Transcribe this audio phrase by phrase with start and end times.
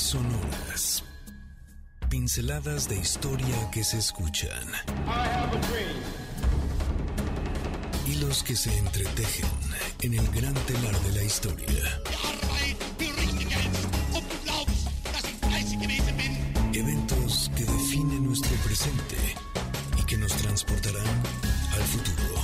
[0.00, 1.04] sonoras.
[2.08, 4.66] Pinceladas de historia que se escuchan.
[8.06, 9.46] Hilos que se entretejen
[10.02, 12.00] en el gran telar de la historia.
[16.72, 19.16] Eventos que definen nuestro presente
[19.98, 21.06] y que nos transportarán
[21.74, 22.34] al futuro.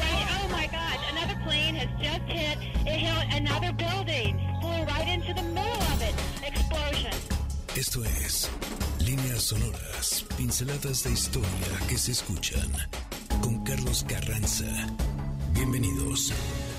[0.00, 5.34] oh my God, another plane has just hit, it hit another building, flew right into
[5.34, 5.85] the middle.
[6.46, 7.10] Explosion.
[7.76, 8.48] Esto es
[9.04, 11.48] Líneas Sonoras, pinceladas de historia
[11.88, 12.70] que se escuchan
[13.42, 14.64] con Carlos Carranza.
[15.52, 16.32] Bienvenidos.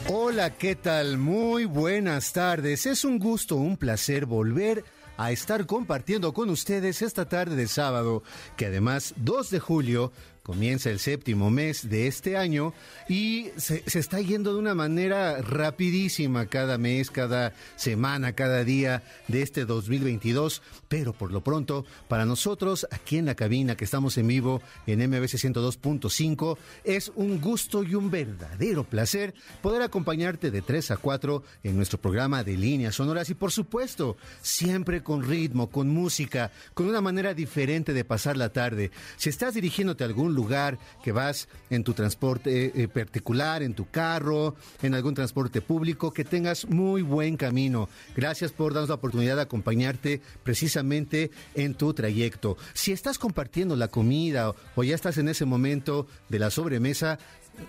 [0.07, 1.17] Hola, ¿qué tal?
[1.17, 2.85] Muy buenas tardes.
[2.85, 4.85] Es un gusto, un placer volver
[5.17, 8.23] a estar compartiendo con ustedes esta tarde de sábado,
[8.55, 10.13] que además 2 de julio
[10.47, 12.73] comienza el séptimo mes de este año
[13.09, 19.41] y se, está yendo de una manera rapidísima cada mes, cada semana, cada día de
[19.41, 20.61] este 2022.
[20.87, 24.99] Pero por lo pronto, para nosotros aquí en la cabina que estamos en vivo en
[25.09, 31.43] MBC 102.5, es un gusto y un verdadero placer poder acompañarte de 3 a 4
[31.63, 36.87] en nuestro programa de líneas sonoras y por supuesto, siempre con ritmo, con música, con
[36.87, 38.91] una manera diferente de pasar la tarde.
[39.17, 43.89] Si estás dirigiéndote a algún lugar que vas en tu transporte eh, particular, en tu
[43.89, 47.89] carro, en algún transporte público, que tengas muy buen camino.
[48.15, 52.55] Gracias por darnos la oportunidad de acompañarte precisamente en tu trayecto.
[52.73, 57.17] Si estás compartiendo la comida o, ya estás en ese momento de la sobremesa,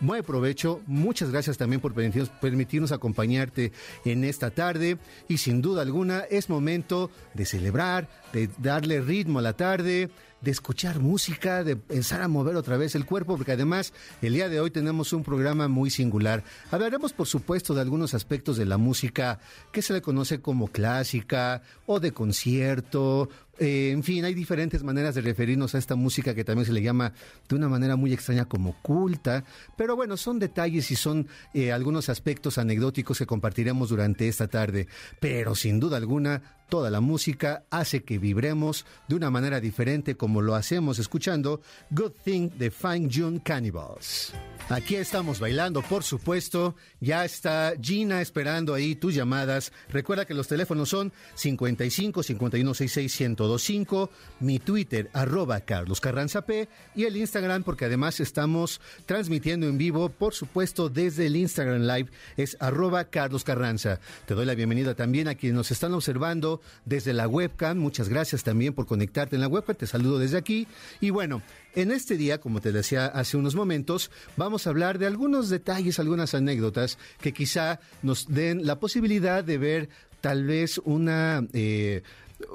[0.00, 0.80] buen provecho.
[0.86, 3.72] Muchas gracias también por permitirnos, acompañarte
[4.05, 4.98] en esta tarde.
[5.28, 10.50] Y sin duda alguna es momento de celebrar, de darle ritmo a la tarde, de
[10.50, 14.61] escuchar música, de pensar a mover otra vez el cuerpo, porque además el día de
[14.61, 16.45] hoy tenemos un programa muy singular.
[16.70, 19.41] Hablaremos, por supuesto, de algunos aspectos de la música
[19.72, 23.28] que se le conoce como clásica o de concierto.
[23.58, 26.83] Eh, en fin, hay diferentes maneras de referirnos a esta música que también se le
[26.83, 27.12] llama
[27.48, 29.45] de una manera muy extraña como culta,
[29.77, 34.86] pero bueno, son detalles y son eh, algunos aspectos anecdóticos que compartiremos durante esta tarde.
[35.18, 40.42] Pero sin duda alguna, toda la música hace que vibremos de una manera diferente como
[40.42, 44.33] lo hacemos escuchando Good Thing de Fine June Cannibals.
[44.70, 46.77] Aquí estamos bailando, por supuesto.
[47.01, 49.73] Ya está Gina esperando ahí tus llamadas.
[49.89, 56.68] Recuerda que los teléfonos son 55 51 66 1025, mi Twitter arroba Carlos Carranza P
[56.95, 62.11] y el Instagram porque además estamos transmitiendo en vivo, por supuesto, desde el Instagram Live
[62.36, 64.00] es arroba Carlos Carranza.
[64.27, 67.79] Te doy la bienvenida también a quienes nos están observando desde la webcam.
[67.79, 69.77] Muchas gracias también por conectarte en la webcam.
[69.77, 70.67] Te saludo desde aquí.
[71.01, 71.42] Y bueno,
[71.74, 75.98] en este día, como te decía hace unos momentos, vamos a hablar de algunos detalles,
[75.98, 79.89] algunas anécdotas que quizá nos den la posibilidad de ver
[80.20, 81.47] tal vez una...
[81.52, 82.02] Eh,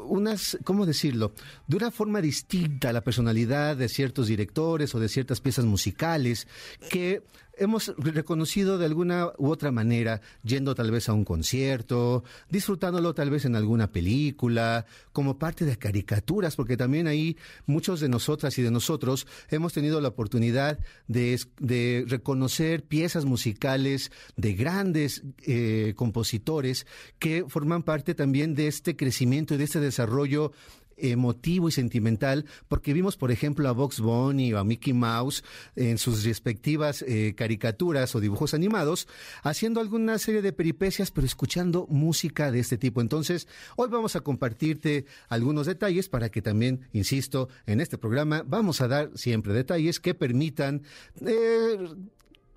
[0.06, 1.34] unas, ¿cómo decirlo?
[1.68, 6.48] De una forma distinta la personalidad de ciertos directores o de ciertas piezas musicales
[6.90, 7.22] que
[7.58, 13.30] hemos reconocido de alguna u otra manera, yendo tal vez a un concierto, disfrutándolo tal
[13.30, 18.62] vez en alguna película, como parte de caricaturas, porque también ahí muchos de nosotras y
[18.62, 26.86] de nosotros hemos tenido la oportunidad de, de reconocer piezas musicales de grandes eh, compositores
[27.20, 30.52] que forman parte también de este crecimiento y de este desarrollo
[30.98, 35.44] emotivo y sentimental, porque vimos, por ejemplo, a Box Bunny o a Mickey Mouse
[35.76, 39.08] en sus respectivas eh, caricaturas o dibujos animados,
[39.44, 43.02] haciendo alguna serie de peripecias, pero escuchando música de este tipo.
[43.02, 48.82] Entonces, hoy vamos a compartirte algunos detalles para que también, insisto, en este programa vamos
[48.82, 50.84] a dar siempre detalles que permitan
[51.26, 51.78] eh,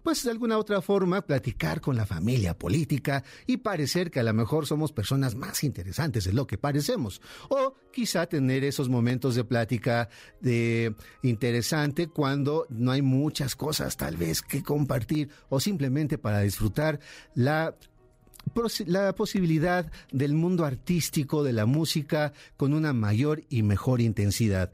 [0.07, 4.33] pues de alguna otra forma platicar con la familia política y parecer que a lo
[4.33, 7.21] mejor somos personas más interesantes de lo que parecemos.
[7.49, 10.09] O quizá tener esos momentos de plática
[10.41, 17.01] de interesante cuando no hay muchas cosas tal vez que compartir o simplemente para disfrutar
[17.35, 17.75] la
[18.87, 24.73] la posibilidad del mundo artístico, de la música, con una mayor y mejor intensidad.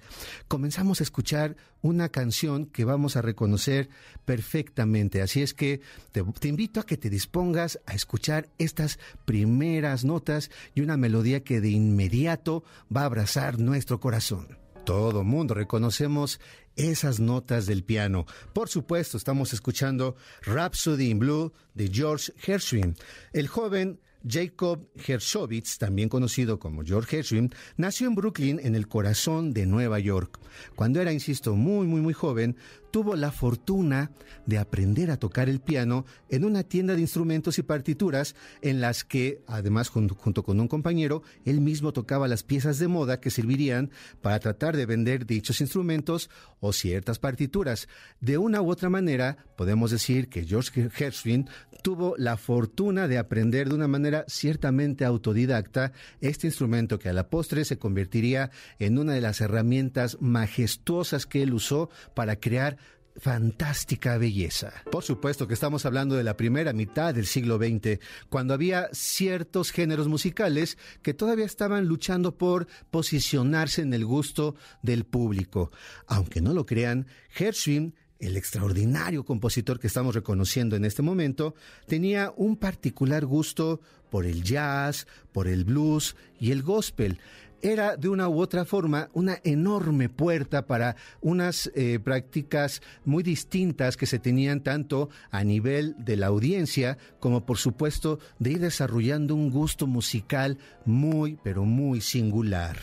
[0.49, 3.89] Comenzamos a escuchar una canción que vamos a reconocer
[4.25, 5.21] perfectamente.
[5.21, 5.81] Así es que
[6.13, 11.61] te, invito a que te dispongas a escuchar estas primeras notas y una melodía que
[11.61, 12.65] de inmediato
[12.95, 14.59] va a abrazar nuestro corazón.
[14.85, 16.41] Todo mundo reconocemos
[16.77, 18.27] esas notas del piano.
[18.53, 22.97] Por supuesto, estamos escuchando Rhapsody in Blue de George Gershwin.
[23.33, 29.53] El joven Jacob Hershowitz, también conocido como George Gershwin, nació en Brooklyn, en el corazón
[29.53, 30.39] de Nueva York.
[30.77, 32.57] Cuando era, insisto, muy, muy, muy joven,
[32.93, 34.13] tuvo la fortuna
[34.47, 39.03] de aprender a tocar el piano en una tienda de instrumentos y partituras en las
[39.03, 43.91] que, además junto, con un compañero, él mismo tocaba las piezas de moda que servirían
[44.21, 46.31] para tratar de vender dichos instrumentos
[46.61, 47.89] o ciertas partituras.
[48.21, 51.49] De una u otra manera, podemos decir que George Gershwin
[51.83, 57.29] tuvo la fortuna de aprender de una manera ciertamente autodidacta este instrumento que a la
[57.29, 62.77] postre se convertiría en una de las herramientas majestuosas que él usó para crear
[63.17, 64.73] fantástica belleza.
[64.91, 67.99] Por supuesto que estamos hablando de la primera mitad del siglo XX,
[68.29, 75.05] cuando había ciertos géneros musicales que todavía estaban luchando por posicionarse en el gusto del
[75.05, 75.71] público.
[76.07, 81.57] Aunque no lo crean, Gershwin el extraordinario compositor que estamos reconociendo en este momento,
[81.89, 83.81] tenía un particular gusto
[84.11, 87.19] por el jazz, por el blues y el gospel
[87.63, 93.97] era de una u otra forma una enorme puerta para unas eh, prácticas muy distintas
[93.97, 99.35] que se tenían tanto a nivel de la audiencia como por supuesto de ir desarrollando
[99.35, 102.77] un gusto musical muy pero muy singular.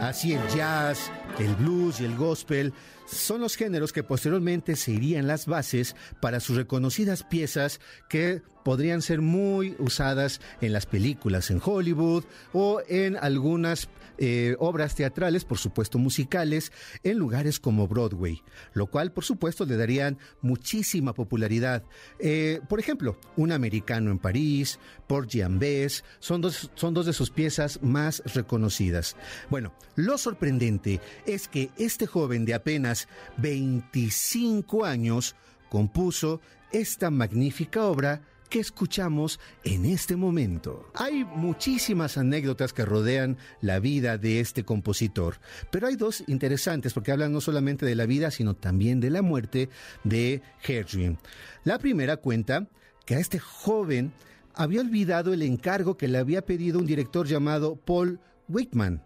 [0.00, 2.72] Así el jazz, el blues y el gospel
[3.10, 9.20] son los géneros que posteriormente serían las bases para sus reconocidas piezas que podrían ser
[9.20, 13.88] muy usadas en las películas en Hollywood o en algunas
[14.18, 16.72] eh, obras teatrales, por supuesto musicales,
[17.04, 18.42] en lugares como Broadway,
[18.74, 21.84] lo cual por supuesto le darían muchísima popularidad.
[22.18, 27.12] Eh, por ejemplo, Un americano en París, Porgy and Bess, son dos, son dos de
[27.12, 29.16] sus piezas más reconocidas.
[29.48, 32.97] Bueno, lo sorprendente es que este joven de apenas
[33.36, 35.36] 25 años
[35.68, 36.40] compuso
[36.72, 40.90] esta magnífica obra que escuchamos en este momento.
[40.94, 45.36] Hay muchísimas anécdotas que rodean la vida de este compositor,
[45.70, 49.22] pero hay dos interesantes porque hablan no solamente de la vida, sino también de la
[49.22, 49.68] muerte
[50.04, 51.18] de Gershwin.
[51.64, 52.68] La primera cuenta
[53.04, 54.12] que a este joven
[54.54, 58.18] había olvidado el encargo que le había pedido un director llamado Paul
[58.48, 59.02] Whitman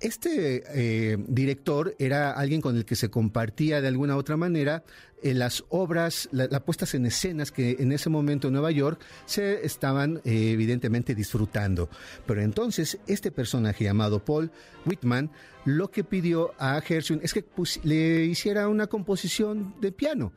[0.00, 4.84] este eh, director era alguien con el que se compartía de alguna otra manera
[5.22, 9.66] eh, las obras, las puestas en escenas que en ese momento en Nueva York se
[9.66, 11.88] estaban eh, evidentemente disfrutando.
[12.26, 14.52] Pero entonces este personaje llamado Paul
[14.86, 15.30] Whitman
[15.64, 17.44] lo que pidió a Gershwin es que
[17.82, 20.32] le hiciera una composición de piano.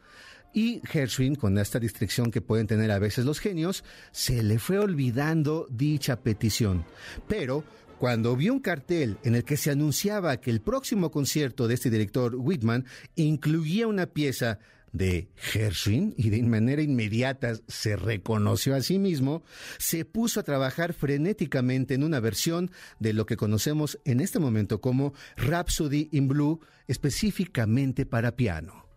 [0.53, 4.79] Y Gershwin, con esta distracción que pueden tener a veces los genios, se le fue
[4.79, 6.83] olvidando dicha petición.
[7.27, 7.63] Pero
[8.01, 11.92] cuando vio un cartel en el que se anunciaba que el próximo concierto de este
[11.92, 12.83] director Whitman
[13.13, 14.57] incluía una pieza
[14.92, 19.44] de Gershwin y de manera inmediata se reconoció a sí mismo,
[19.77, 24.81] se puso a trabajar frenéticamente en una versión de lo que conocemos en este momento
[24.81, 28.88] como Rhapsody in Blue, específicamente para piano.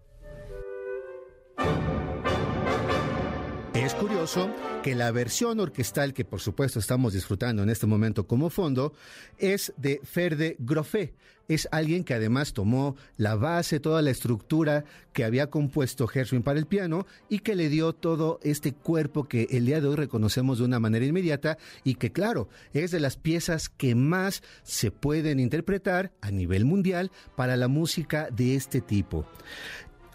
[3.84, 4.50] Es curioso
[4.82, 8.94] que la versión orquestal que por supuesto estamos disfrutando en este momento como fondo
[9.36, 11.12] es de Ferde Groffé.
[11.48, 16.58] Es alguien que además tomó la base, toda la estructura que había compuesto Gershwin para
[16.58, 20.60] el piano y que le dio todo este cuerpo que el día de hoy reconocemos
[20.60, 25.38] de una manera inmediata y que claro, es de las piezas que más se pueden
[25.38, 29.26] interpretar a nivel mundial para la música de este tipo.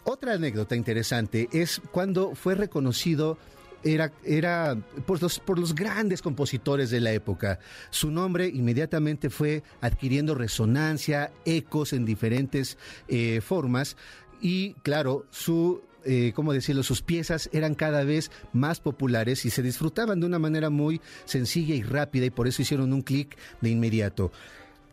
[0.05, 3.37] Otra anécdota interesante es cuando fue reconocido
[3.83, 7.59] era, era por, los, por los grandes compositores de la época.
[7.89, 13.97] Su nombre inmediatamente fue adquiriendo resonancia, ecos en diferentes eh, formas
[14.41, 16.83] y claro, su eh, ¿cómo decirlo?
[16.83, 21.75] Sus piezas eran cada vez más populares y se disfrutaban de una manera muy sencilla
[21.75, 24.31] y rápida y por eso hicieron un clic de inmediato.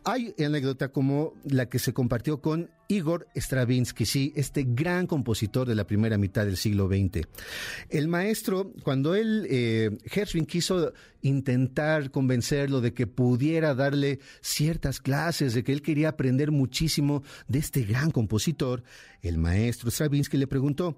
[0.03, 5.75] Hay anécdota como la que se compartió con Igor Stravinsky, sí, este gran compositor de
[5.75, 7.27] la primera mitad del siglo XX.
[7.89, 15.53] El maestro, cuando él, eh, Gershwin, quiso intentar convencerlo de que pudiera darle ciertas clases,
[15.53, 18.83] de que él quería aprender muchísimo de este gran compositor,
[19.21, 20.97] el maestro Stravinsky le preguntó,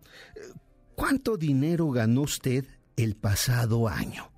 [0.94, 2.66] ¿cuánto dinero ganó usted
[2.96, 4.32] el pasado año?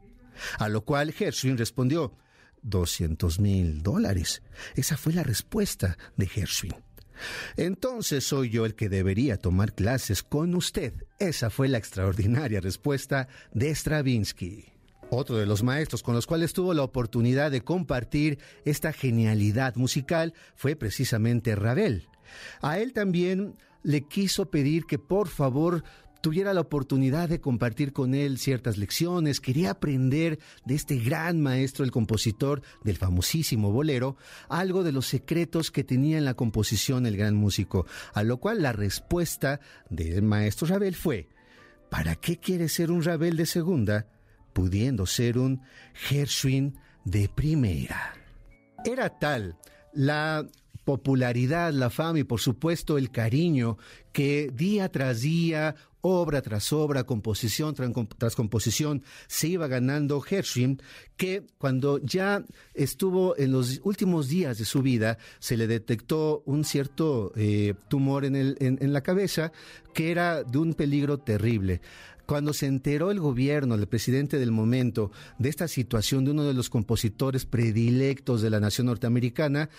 [0.58, 2.16] A lo cual Gershwin respondió,
[2.64, 4.42] 200 mil dólares.
[4.76, 6.76] Esa fue la respuesta de Gershwin.
[7.58, 10.94] Entonces soy yo el que debería tomar clases con usted.
[11.20, 14.66] Esa fue la extraordinaria respuesta de Stravinsky.
[15.10, 20.34] Otro de los maestros con los cuales tuvo la oportunidad de compartir esta genialidad musical
[20.56, 22.08] fue precisamente Ravel.
[22.62, 25.84] A él también le quiso pedir que por favor
[26.22, 31.84] tuviera la oportunidad de compartir con él ciertas lecciones, quería aprender de este gran maestro,
[31.84, 34.16] el compositor del famosísimo bolero,
[34.48, 38.62] algo de los secretos que tenía en la composición el gran músico, a lo cual
[38.62, 39.60] la respuesta
[39.90, 41.28] del maestro Ravel fue,
[41.90, 44.08] ¿para qué quiere ser un Ravel de segunda,
[44.54, 45.62] pudiendo ser un
[45.94, 48.14] Gershwin de primera?
[48.86, 49.58] Era tal
[49.94, 50.48] la
[50.84, 53.78] popularidad, la fama y por supuesto el cariño
[54.12, 60.78] que día tras día, obra tras obra, composición tras, composición, se iba ganando Hershey,
[61.16, 66.66] que cuando ya estuvo en los últimos días de su vida, se le detectó un
[66.66, 69.52] cierto eh, tumor en, el, en la cabeza
[69.94, 71.82] que era de un peligro terrible.
[72.26, 76.54] Cuando se enteró el gobierno, el presidente del momento, de esta situación de uno de
[76.54, 79.70] los compositores predilectos de la nación norteamericana,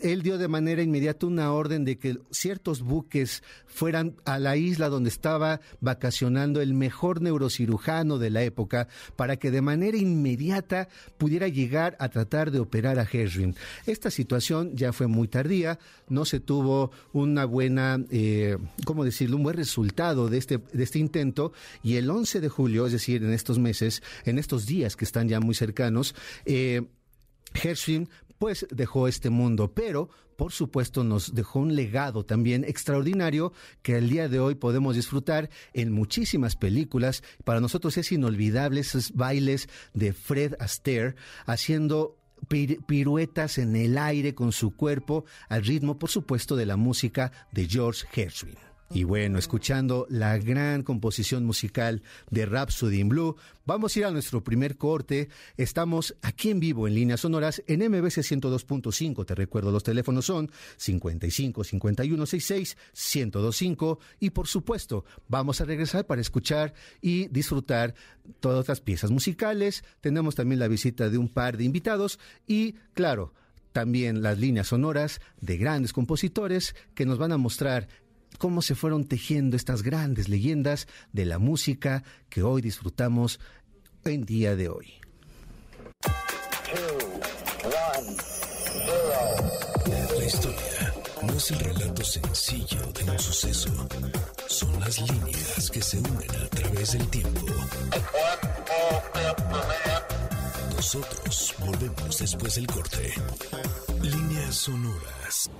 [0.00, 4.88] él dio de manera inmediata una orden de que ciertos buques fueran a la isla
[4.88, 11.48] donde estaba vacacionando el mejor neurocirujano de la época para que de manera inmediata pudiera
[11.48, 13.54] llegar a tratar de operar a Herring.
[13.86, 19.44] Esta situación ya fue muy tardía, no se tuvo una buena, eh, ¿cómo decirlo?, un
[19.44, 23.32] buen resultado de este, de este intento y el 11 de julio, es decir, en
[23.32, 26.82] estos meses, en estos días que están ya muy cercanos, eh,
[27.54, 28.08] Hershey
[28.38, 34.10] pues dejó este mundo, pero por supuesto nos dejó un legado también extraordinario que el
[34.10, 37.22] día de hoy podemos disfrutar en muchísimas películas.
[37.44, 41.14] Para nosotros es inolvidable esos bailes de Fred Astaire
[41.46, 42.16] haciendo
[42.48, 47.68] piruetas en el aire con su cuerpo al ritmo, por supuesto, de la música de
[47.68, 48.71] George Gershwin.
[48.94, 54.10] Y bueno, escuchando la gran composición musical de Rhapsody in Blue, vamos a ir a
[54.10, 55.30] nuestro primer corte.
[55.56, 59.24] Estamos aquí en vivo en líneas sonoras en MBC 102.5.
[59.24, 62.76] Te recuerdo, los teléfonos son 55 51 66
[63.14, 67.94] 1025 y por supuesto, vamos a regresar para escuchar y disfrutar
[68.40, 69.84] todas las piezas musicales.
[70.02, 73.32] Tenemos también la visita de un par de invitados y, claro,
[73.72, 77.88] también las líneas sonoras de grandes compositores que nos van a mostrar
[78.38, 83.40] cómo se fueron tejiendo estas grandes leyendas de la música que hoy disfrutamos
[84.04, 84.94] en día de hoy.
[90.18, 93.88] La historia no es el relato sencillo de un suceso,
[94.48, 97.46] son las líneas que se unen a través del tiempo.
[100.76, 103.14] Nosotros volvemos después del corte.
[104.02, 105.50] Líneas sonoras.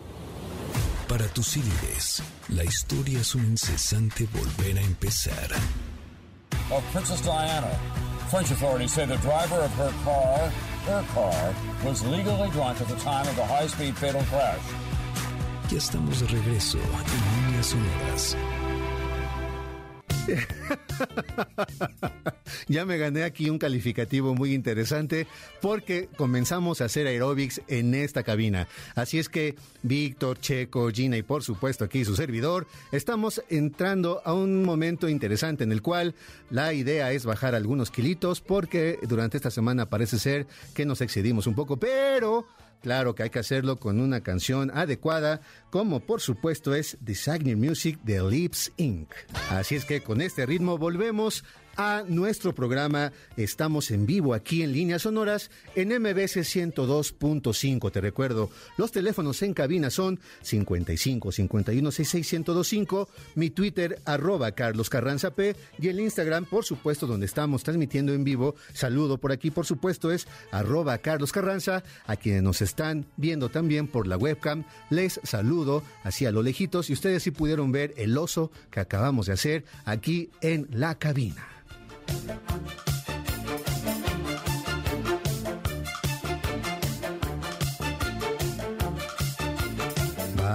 [1.13, 5.51] Para tus CDs, la historia es un incesante volver a empezar.
[6.71, 7.69] Of Princess Diana,
[8.31, 10.51] French authorities say the driver of her car,
[10.87, 11.55] her car,
[11.85, 14.65] was legally drunk at the time of the high-speed fatal crash.
[15.71, 18.35] Ya estamos de regreso en Líneas Sonoras.
[22.69, 25.27] ya me gané aquí un calificativo muy interesante
[25.61, 28.69] porque comenzamos a hacer aerobics en esta cabina.
[28.95, 34.33] Así es que Víctor, Checo, Gina y por supuesto aquí su servidor, estamos entrando a
[34.33, 36.15] un momento interesante en el cual
[36.51, 41.47] la idea es bajar algunos kilitos porque durante esta semana parece ser que nos excedimos
[41.47, 42.47] un poco, pero
[42.83, 47.99] Claro que hay que hacerlo con una canción adecuada, como por supuesto es Designer Music
[48.03, 49.09] de Lips Inc.
[49.51, 51.45] Así es que con este ritmo volvemos
[51.77, 53.13] a nuestro programa.
[53.37, 57.93] Estamos en vivo aquí en Líneas Sonoras en MBC 102.5.
[57.93, 64.91] Te recuerdo, los teléfonos en cabina son 55 51 66 1025, mi Twitter arroba Carlos
[64.91, 68.55] Carranza P y el Instagram, por supuesto, donde estamos transmitiendo en vivo.
[68.73, 71.83] Saludo por aquí, por supuesto, es arroba Carlos Carranza.
[72.07, 76.93] A quienes nos están viendo también por la webcam, les saludo hacia lo lejitos y
[76.93, 81.49] ustedes sí pudieron ver el oso que acabamos de hacer aquí en la cabina.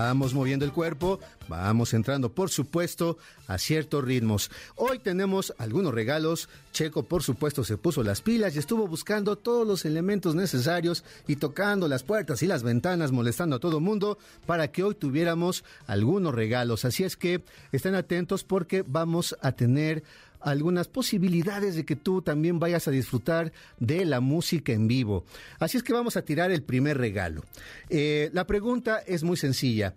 [0.08, 4.50] Vamos moviendo el cuerpo, vamos entrando, por supuesto, a ciertos ritmos.
[4.75, 6.48] Hoy tenemos algunos regalos.
[6.72, 11.36] Checo, por supuesto, se puso las pilas y estuvo buscando todos los elementos necesarios y
[11.36, 16.34] tocando las puertas y las ventanas, molestando a todo mundo para que hoy tuviéramos algunos
[16.34, 16.86] regalos.
[16.86, 20.04] Así es que estén atentos porque vamos a tener
[20.41, 25.25] algunas posibilidades de que tú también vayas a disfrutar de la música en vivo.
[25.60, 27.44] Así es que vamos a tirar el primer regalo.
[27.89, 29.94] Eh, la pregunta es muy sencilla.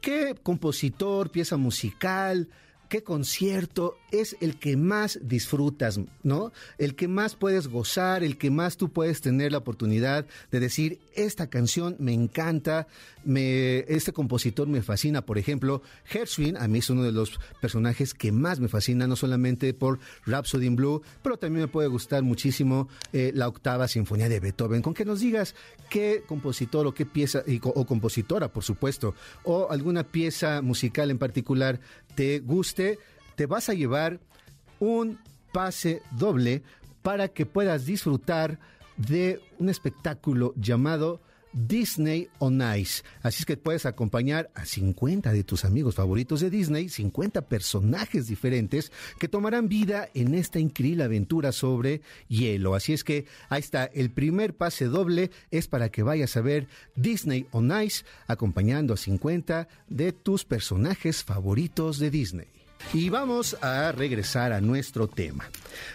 [0.00, 2.48] ¿Qué compositor, pieza musical,
[2.92, 6.52] qué concierto es el que más disfrutas, ¿no?
[6.76, 11.00] El que más puedes gozar, el que más tú puedes tener la oportunidad de decir,
[11.14, 12.86] esta canción me encanta,
[13.24, 15.24] este compositor me fascina.
[15.24, 19.16] Por ejemplo, Gershwin, a mí es uno de los personajes que más me fascina, no
[19.16, 24.28] solamente por Rhapsody in Blue, pero también me puede gustar muchísimo eh, la octava sinfonía
[24.28, 24.82] de Beethoven.
[24.82, 25.54] Con que nos digas
[25.88, 31.80] qué compositor o qué pieza, o compositora, por supuesto, o alguna pieza musical en particular
[32.14, 32.98] te guste,
[33.34, 34.20] te vas a llevar
[34.80, 35.18] un
[35.52, 36.62] pase doble
[37.02, 38.58] para que puedas disfrutar
[38.96, 41.20] de un espectáculo llamado
[41.52, 43.02] Disney on Ice.
[43.22, 48.26] Así es que puedes acompañar a 50 de tus amigos favoritos de Disney, 50 personajes
[48.26, 52.74] diferentes que tomarán vida en esta increíble aventura sobre hielo.
[52.74, 56.68] Así es que ahí está, el primer pase doble es para que vayas a ver
[56.96, 62.46] Disney on Ice acompañando a 50 de tus personajes favoritos de Disney.
[62.92, 65.48] Y vamos a regresar a nuestro tema.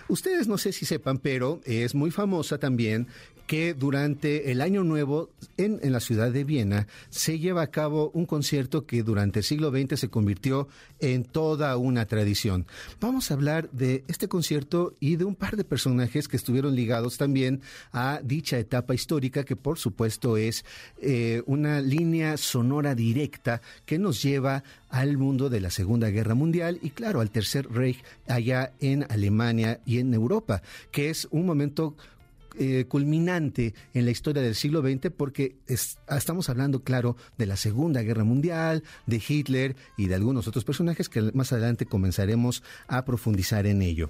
[0.07, 3.07] Ustedes no sé si sepan, pero es muy famosa también
[3.47, 8.11] que durante el Año Nuevo en, en, la ciudad de Viena se lleva a cabo
[8.13, 10.67] un concierto que durante el siglo XX se convirtió
[10.99, 12.67] en toda una tradición.
[12.99, 17.17] Vamos a hablar de este concierto y de un par de personajes que estuvieron ligados
[17.17, 17.61] también
[17.91, 20.65] a dicha etapa histórica que por supuesto es
[21.01, 26.79] eh, una línea sonora directa que nos lleva al mundo de la Segunda Guerra Mundial
[26.81, 30.61] y claro al Tercer Reich allá en Alemania y en Europa,
[30.91, 31.95] que es un momento
[32.59, 35.55] eh, culminante en la historia del siglo XX porque
[36.07, 41.09] estamos hablando, claro, de la Segunda Guerra Mundial, de Hitler y de algunos otros personajes
[41.09, 44.09] que más adelante comenzaremos a profundizar en ello.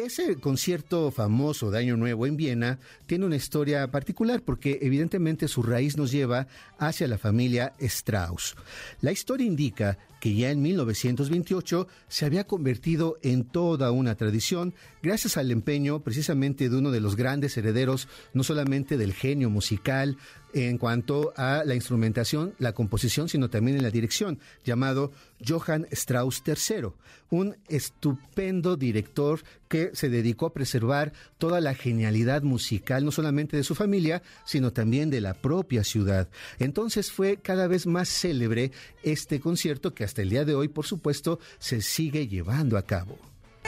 [0.00, 5.62] Ese concierto famoso de Año Nuevo en Viena tiene una historia particular porque evidentemente su
[5.62, 6.46] raíz nos lleva
[6.78, 8.56] hacia la familia Strauss.
[9.02, 15.36] La historia indica que ya en 1928 se había convertido en toda una tradición gracias
[15.36, 20.16] al empeño precisamente de uno de los grandes herederos, no solamente del genio musical
[20.54, 25.12] en cuanto a la instrumentación, la composición, sino también en la dirección, llamado
[25.46, 26.88] Johann Strauss III,
[27.30, 33.64] un estupendo director que se dedicó a preservar toda la genialidad musical, no solamente de
[33.64, 36.28] su familia, sino también de la propia ciudad.
[36.58, 40.86] Entonces fue cada vez más célebre este concierto que hasta el día de hoy, por
[40.86, 43.18] supuesto, se sigue llevando a cabo.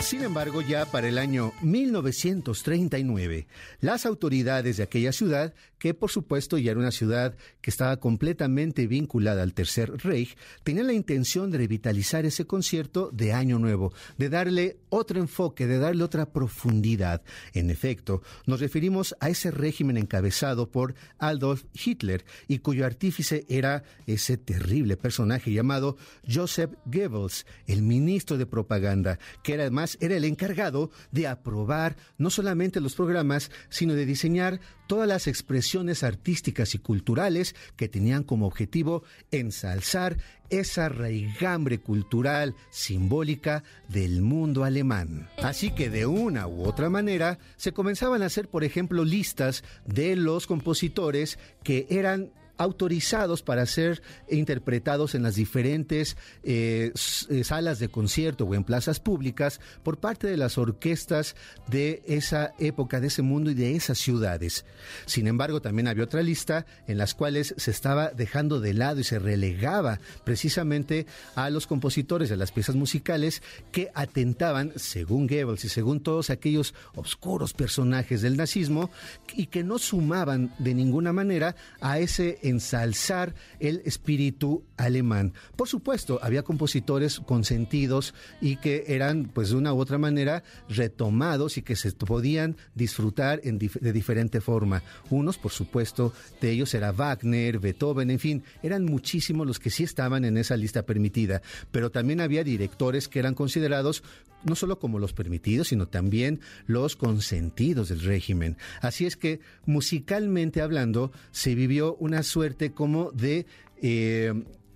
[0.01, 3.47] Sin embargo, ya para el año 1939,
[3.81, 8.87] las autoridades de aquella ciudad, que por supuesto ya era una ciudad que estaba completamente
[8.87, 14.29] vinculada al Tercer Reich, tenían la intención de revitalizar ese concierto de Año Nuevo, de
[14.29, 17.23] darle otro enfoque, de darle otra profundidad.
[17.53, 23.83] En efecto, nos referimos a ese régimen encabezado por Adolf Hitler y cuyo artífice era
[24.07, 25.97] ese terrible personaje llamado
[26.33, 32.81] Joseph Goebbels, el ministro de propaganda, que además era el encargado de aprobar no solamente
[32.81, 35.72] los programas, sino de diseñar todas las expresiones
[36.03, 40.19] artísticas y culturales que tenían como objetivo ensalzar
[40.51, 45.31] esa raigambre cultural simbólica del mundo alemán.
[45.39, 50.15] Así que de una u otra manera se comenzaban a hacer, por ejemplo, listas de
[50.15, 56.93] los compositores que eran autorizados para ser interpretados en las diferentes eh,
[57.29, 61.37] eh, salas de concierto o en plazas públicas por parte de las orquestas
[61.69, 64.65] de esa época, de ese mundo y de esas ciudades.
[65.07, 69.05] Sin embargo, también había otra lista en las cuales se estaba dejando de lado y
[69.05, 75.69] se relegaba precisamente a los compositores de las piezas musicales que atentaban, según Goebbels y
[75.69, 78.91] según todos aquellos oscuros personajes del nazismo,
[79.35, 85.33] y que no sumaban de ninguna manera a ese ensalzar el espíritu alemán.
[85.57, 91.57] Por supuesto, había compositores consentidos y que eran, pues de una u otra manera, retomados
[91.59, 94.83] y que se podían disfrutar de diferente forma.
[95.11, 99.85] Unos, por supuesto, de ellos era Wagner, Beethoven, en fin, eran muchísimos los que sí
[99.85, 104.03] estaban en esa lista permitida, pero también había directores que eran considerados
[104.45, 108.57] no solo como los permitidos, sino también los consentidos del régimen.
[108.81, 113.47] Así es que, musicalmente hablando, se vivió una suerte como de...
[113.83, 114.33] Eh,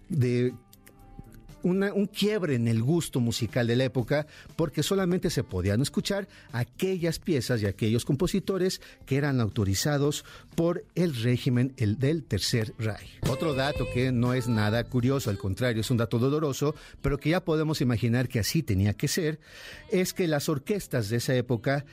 [0.08, 0.54] de
[1.66, 7.18] un quiebre en el gusto musical de la época porque solamente se podían escuchar aquellas
[7.18, 13.18] piezas y aquellos compositores que eran autorizados por el régimen el del Tercer Reich.
[13.28, 17.30] Otro dato que no es nada curioso, al contrario, es un dato doloroso, pero que
[17.30, 19.40] ya podemos imaginar que así tenía que ser,
[19.90, 21.84] es que las orquestas de esa época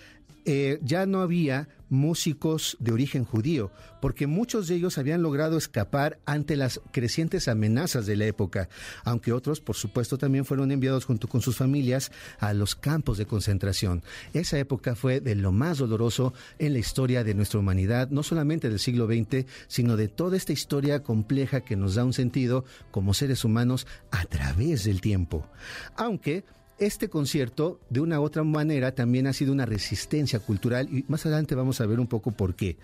[0.46, 6.20] eh, ya no había músicos de origen judío, porque muchos de ellos habían logrado escapar
[6.26, 8.68] ante las crecientes amenazas de la época,
[9.04, 13.28] aunque otros, por supuesto, también fueron enviados junto con sus familias a los campos de
[13.28, 14.04] concentración.
[14.34, 18.70] Esa época fue de lo más doloroso en la historia de nuestra humanidad, no solamente
[18.70, 23.14] del siglo XX, sino de toda esta historia compleja que nos da un sentido como
[23.14, 25.48] seres humanos a través del tiempo.
[25.96, 26.44] Aunque
[26.86, 31.26] este concierto, de una u otra manera, también ha sido una resistencia cultural y más
[31.26, 32.78] adelante vamos a ver un poco por qué.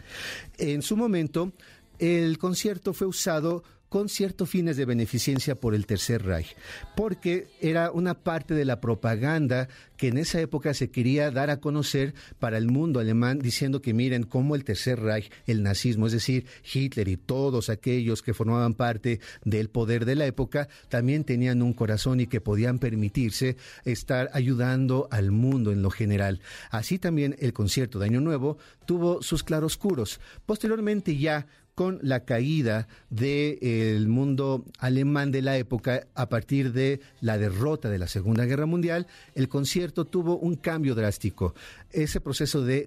[0.58, 1.54] En su momento,
[2.00, 6.56] el concierto fue usado con ciertos fines de beneficencia por el Tercer Reich,
[6.96, 11.60] porque era una parte de la propaganda que en esa época se quería dar a
[11.60, 16.14] conocer para el mundo alemán, diciendo que miren cómo el Tercer Reich, el nazismo, es
[16.14, 21.62] decir, Hitler y todos aquellos que formaban parte del poder de la época, también tenían
[21.62, 26.40] un corazón y que podían permitirse estar ayudando al mundo en lo general.
[26.70, 30.20] Así también el concierto de Año Nuevo tuvo sus claroscuros.
[30.46, 31.48] Posteriormente ya
[31.80, 37.98] con la caída del mundo alemán de la época a partir de la derrota de
[37.98, 41.56] la Segunda Guerra Mundial, el concierto tuvo un cambio drástico.
[41.94, 42.86] Ese proceso de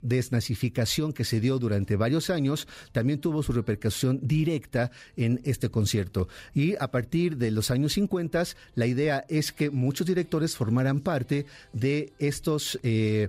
[0.00, 6.28] desnazificación que se dio durante varios años también tuvo su repercusión directa en este concierto.
[6.54, 8.44] Y a partir de los años 50,
[8.76, 13.28] la idea es que muchos directores formaran parte de estos eh,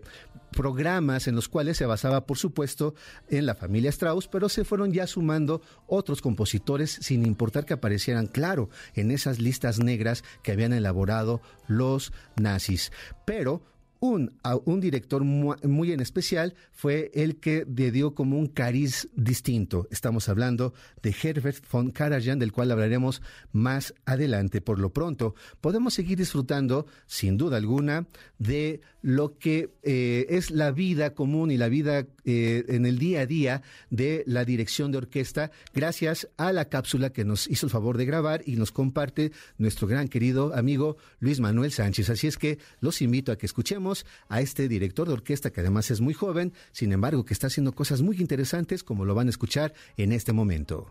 [0.52, 2.94] programas en los cuales se basaba, por supuesto,
[3.30, 8.28] en la familia Strauss, pero se fueron ya sumando otros compositores sin importar que aparecieran,
[8.28, 12.92] claro, en esas listas negras que habían elaborado los nazis.
[13.26, 13.64] Pero
[14.02, 14.34] un,
[14.66, 19.88] un director muy, en especial fue el que le dio como un cariz distinto.
[19.92, 24.60] Estamos hablando de Herbert von Karajan, del cual hablaremos más adelante.
[24.60, 28.08] Por lo pronto, podemos seguir disfrutando, sin duda alguna,
[28.40, 33.22] de lo que eh, es la vida común y la vida eh, en el día
[33.22, 33.62] a día
[33.92, 38.06] de la dirección de orquesta, gracias a la cápsula que nos hizo el favor de
[38.06, 42.10] grabar y nos comparte nuestro gran querido amigo Luis Manuel Sánchez.
[42.10, 43.91] Así es que los invito a que escuchemos
[44.30, 47.74] a este director de orquesta que además es muy joven, sin embargo que está haciendo
[47.74, 50.88] cosas muy interesantes como lo van a escuchar en este momento.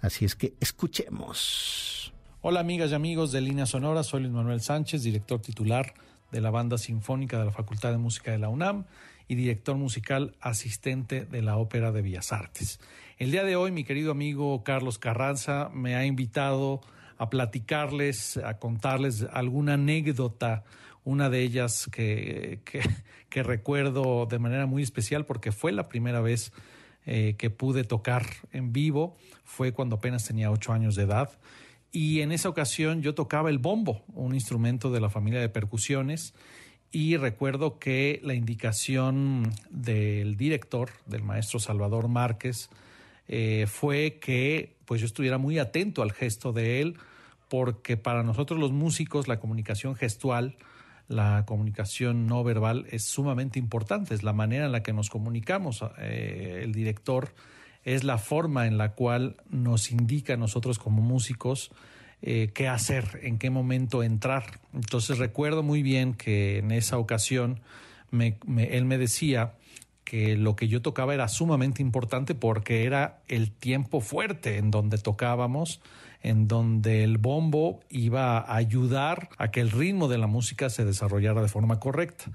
[0.00, 2.12] Así es que escuchemos.
[2.40, 5.94] Hola amigas y amigos de Línea Sonora, soy Luis Manuel Sánchez, director titular
[6.30, 8.84] de la Banda Sinfónica de la Facultad de Música de la UNAM
[9.26, 12.80] y director musical asistente de la Ópera de Bellas Artes.
[13.18, 16.80] El día de hoy mi querido amigo Carlos Carranza me ha invitado
[17.18, 20.62] a platicarles, a contarles alguna anécdota,
[21.08, 22.60] una de ellas que,
[23.30, 26.52] recuerdo de manera muy especial porque fue la primera vez
[27.06, 31.30] eh, que pude tocar en vivo, fue cuando apenas tenía ocho años de edad.
[31.90, 36.34] Y en esa ocasión yo tocaba el bombo, un instrumento de la familia de percusiones,
[36.90, 42.68] y recuerdo que la indicación del director, del maestro Salvador Márquez,
[43.28, 46.96] eh, fue que pues yo estuviera muy atento al gesto de él,
[47.48, 50.56] porque para nosotros los músicos la comunicación gestual,
[51.08, 55.82] la comunicación no verbal es sumamente importante, es la manera en la que nos comunicamos.
[55.98, 57.34] Eh, el director
[57.84, 61.70] es la forma en la cual nos indica a nosotros como músicos
[62.20, 64.60] eh, qué hacer, en qué momento entrar.
[64.74, 67.60] Entonces recuerdo muy bien que en esa ocasión
[68.12, 69.54] él me decía
[70.08, 74.96] que lo que yo tocaba era sumamente importante porque era el tiempo fuerte en donde
[74.96, 75.82] tocábamos,
[76.22, 80.84] en donde el bombo iba a ayudar a que el ritmo de la música se
[80.84, 82.26] desarrollara de forma correcta.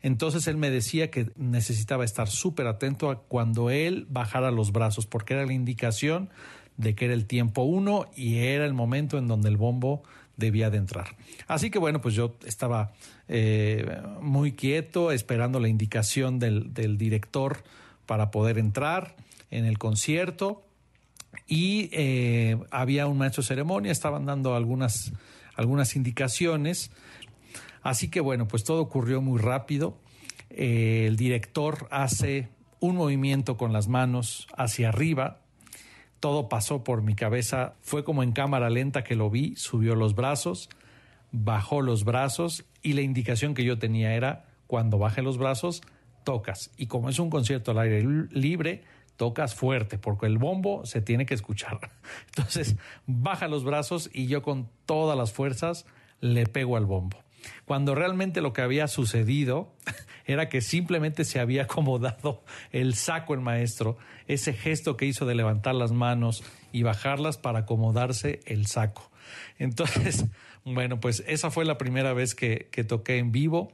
[0.00, 5.06] Entonces él me decía que necesitaba estar súper atento a cuando él bajara los brazos,
[5.06, 6.30] porque era la indicación
[6.76, 10.02] de que era el tiempo uno y era el momento en donde el bombo
[10.36, 11.16] debía de entrar.
[11.46, 12.92] Así que bueno, pues yo estaba
[13.28, 17.62] eh, muy quieto esperando la indicación del, director
[18.06, 19.14] para poder entrar
[19.50, 20.62] en el concierto
[21.46, 25.12] y eh, había un maestro de ceremonia, estaban dando algunas,
[25.56, 26.90] algunas indicaciones
[27.82, 29.98] Así que bueno, pues todo ocurrió muy rápido.
[30.50, 32.48] Eh, el director hace
[32.80, 35.40] un movimiento con las manos hacia arriba.
[36.20, 37.74] Todo pasó por mi cabeza.
[37.80, 39.56] Fue como en cámara lenta que lo vi.
[39.56, 40.68] Subió los brazos,
[41.32, 45.82] bajó los brazos y la indicación que yo tenía era cuando baje los brazos,
[46.24, 46.70] tocas.
[46.76, 48.84] Y como es un concierto al aire libre,
[49.16, 51.78] tocas fuerte porque el bombo se tiene que escuchar.
[52.26, 55.86] Entonces, baja los brazos y yo con todas las fuerzas
[56.20, 57.18] le pego al bombo
[57.64, 59.72] cuando realmente lo que había sucedido
[60.26, 65.34] era que simplemente se había acomodado el saco el maestro, ese gesto que hizo de
[65.34, 69.10] levantar las manos y bajarlas para acomodarse el saco.
[69.58, 70.26] Entonces,
[70.64, 73.72] bueno, pues esa fue la primera vez que, toqué en vivo.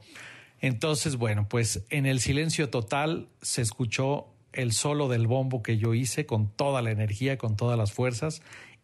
[0.61, 5.93] Entonces, bueno, pues en el silencio total se escuchó el solo del bombo que yo
[5.93, 8.41] hice con toda la energía, con todas las fuerzas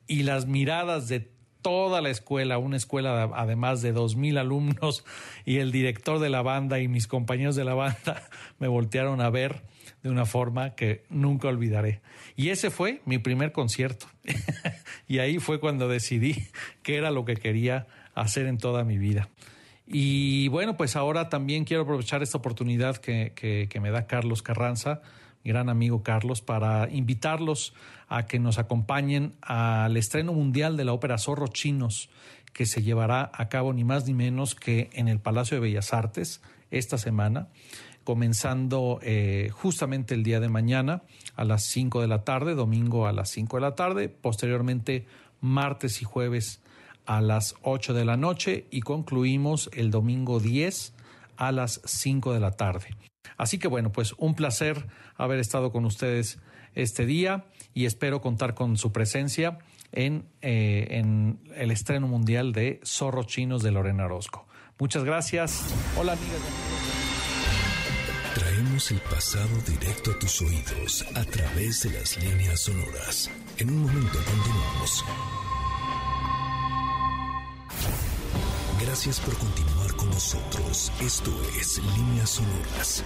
[0.08, 1.32] y las miradas de
[1.66, 5.04] toda la escuela, una escuela además de dos mil alumnos
[5.46, 8.22] y el director de la banda y mis compañeros de la banda
[8.60, 9.64] me voltearon a ver
[10.04, 12.02] de una forma que nunca olvidaré.
[12.36, 14.06] Y ese fue mi primer concierto.
[15.08, 16.36] y ahí fue cuando decidí
[16.84, 19.30] qué era lo que quería hacer en toda mi vida.
[19.88, 25.02] Y bueno, pues ahora también quiero aprovechar esta oportunidad que, que me da Carlos Carranza
[25.46, 27.74] gran amigo Carlos, para invitarlos
[28.08, 32.10] a que nos acompañen al estreno mundial de la ópera Zorro Chinos,
[32.52, 35.94] que se llevará a cabo ni más ni menos que en el Palacio de Bellas
[35.94, 37.48] Artes esta semana,
[38.04, 41.04] comenzando eh, justamente el día de mañana
[41.36, 45.06] a las 5 de la tarde, domingo a las 5 de la tarde, posteriormente
[45.42, 46.62] martes y jueves
[47.06, 50.94] a las 8 de la noche y concluimos el domingo 10
[51.38, 52.96] a las 5 de la tarde.
[53.38, 56.40] Así que bueno, pues un placer haber estado con ustedes
[56.74, 59.60] este día y espero contar con su presencia
[59.92, 64.48] en, eh, en el estreno mundial de Zorros Chinos de Lorena Orozco.
[64.78, 65.66] Muchas gracias.
[65.98, 66.42] Hola amigas.
[68.36, 73.32] Traemos el pasado directo a tus oídos a través de las líneas sonoras.
[73.58, 75.06] En un momento continuamos.
[78.82, 79.75] Gracias por continuar
[80.06, 80.92] nosotros.
[81.02, 83.04] Esto es Líneas Sonoras.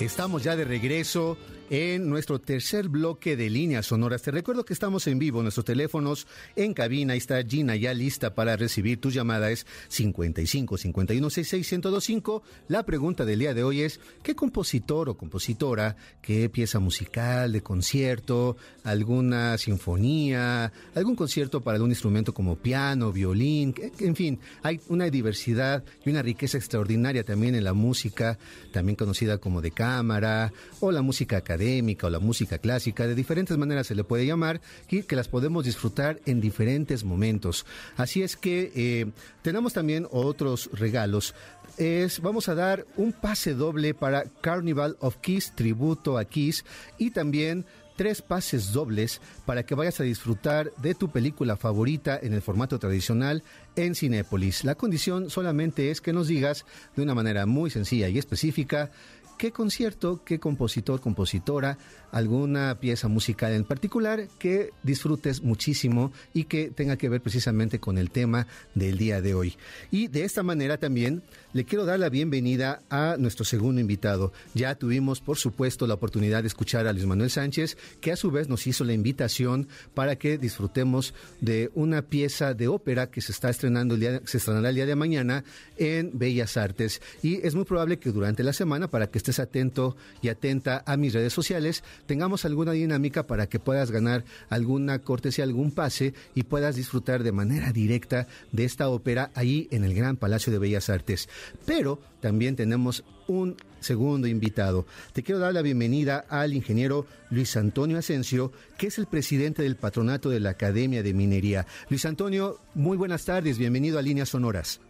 [0.00, 1.36] Estamos ya de regreso
[1.70, 4.22] en nuestro tercer bloque de líneas sonoras.
[4.22, 7.14] Te recuerdo que estamos en vivo, nuestros teléfonos en cabina.
[7.14, 9.50] Está Gina ya lista para recibir tu llamada.
[9.50, 12.42] Es 55 51 66 1025.
[12.68, 17.62] La pregunta del día de hoy es: ¿qué compositor o compositora, qué pieza musical, de
[17.62, 25.08] concierto, alguna sinfonía, algún concierto para algún instrumento como piano, violín, en fin, hay una
[25.08, 28.38] diversidad y una riqueza extraordinaria también en la música,
[28.72, 33.14] también conocida como de cámara o la música académica académica o la música clásica, de
[33.14, 37.64] diferentes maneras se le puede llamar, y que las podemos disfrutar en diferentes momentos.
[37.96, 39.06] Así es que eh,
[39.42, 41.34] tenemos también otros regalos.
[41.78, 46.64] Es, vamos a dar un pase doble para Carnival of Kiss, tributo a Kiss,
[46.98, 47.64] y también
[47.96, 52.78] tres pases dobles para que vayas a disfrutar de tu película favorita en el formato
[52.78, 53.42] tradicional
[53.76, 54.64] en Cinépolis.
[54.64, 56.64] La condición solamente es que nos digas
[56.96, 58.90] de una manera muy sencilla y específica
[59.38, 61.78] qué concierto, qué compositor, compositora,
[62.12, 67.98] alguna pieza musical en particular que disfrutes muchísimo y que tenga que ver precisamente con
[67.98, 69.56] el tema del día de hoy.
[69.90, 74.32] Y de esta manera también le quiero dar la bienvenida a nuestro segundo invitado.
[74.54, 78.30] Ya tuvimos, por supuesto, la oportunidad de escuchar a Luis Manuel Sánchez, que a su
[78.30, 83.32] vez nos hizo la invitación para que disfrutemos de una pieza de ópera que se
[83.32, 85.44] está estrenando el día, se estrenará el día de mañana
[85.76, 87.02] en Bellas Artes.
[87.22, 90.98] Y es muy probable que durante la semana, para que estés atento y atenta a
[90.98, 96.42] mis redes sociales, tengamos alguna dinámica para que puedas ganar alguna cortesía, algún pase y
[96.42, 100.90] puedas disfrutar de manera directa de esta ópera ahí en el Gran Palacio de Bellas
[100.90, 101.30] Artes.
[101.64, 104.84] Pero también tenemos un segundo invitado.
[105.14, 109.76] Te quiero dar la bienvenida al ingeniero Luis Antonio Asensio, que es el presidente del
[109.76, 111.66] patronato de la Academia de Minería.
[111.88, 114.80] Luis Antonio, muy buenas tardes, bienvenido a Líneas Sonoras.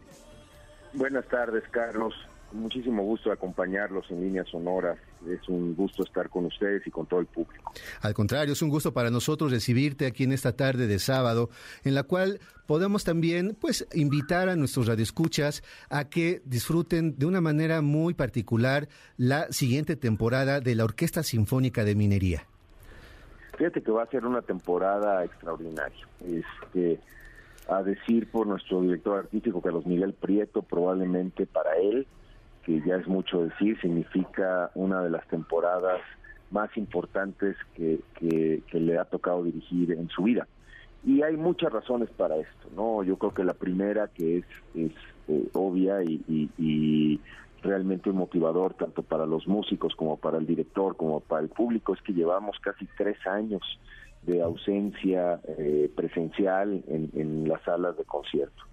[0.92, 2.14] Buenas tardes, Carlos
[2.54, 4.98] muchísimo gusto acompañarlos en líneas sonoras.
[5.28, 7.72] Es un gusto estar con ustedes y con todo el público.
[8.00, 11.50] Al contrario, es un gusto para nosotros recibirte aquí en esta tarde de sábado,
[11.84, 17.40] en la cual podemos también pues invitar a nuestros radioescuchas a que disfruten de una
[17.40, 22.46] manera muy particular la siguiente temporada de la Orquesta Sinfónica de Minería.
[23.58, 26.06] Fíjate que va a ser una temporada extraordinaria.
[26.26, 26.98] Este,
[27.68, 32.06] a decir por nuestro director artístico Carlos Miguel Prieto, probablemente para él
[32.64, 36.00] que ya es mucho decir, significa una de las temporadas
[36.50, 40.46] más importantes que, que, le ha tocado dirigir en su vida.
[41.04, 43.02] Y hay muchas razones para esto, ¿no?
[43.02, 44.92] Yo creo que la primera, que es, es
[45.28, 47.20] eh, obvia y,
[47.62, 52.02] realmente motivador tanto para los músicos como para el director, como para el público, es
[52.02, 53.62] que llevamos casi tres años
[54.20, 58.64] de ausencia eh, presencial en, en las salas de concierto.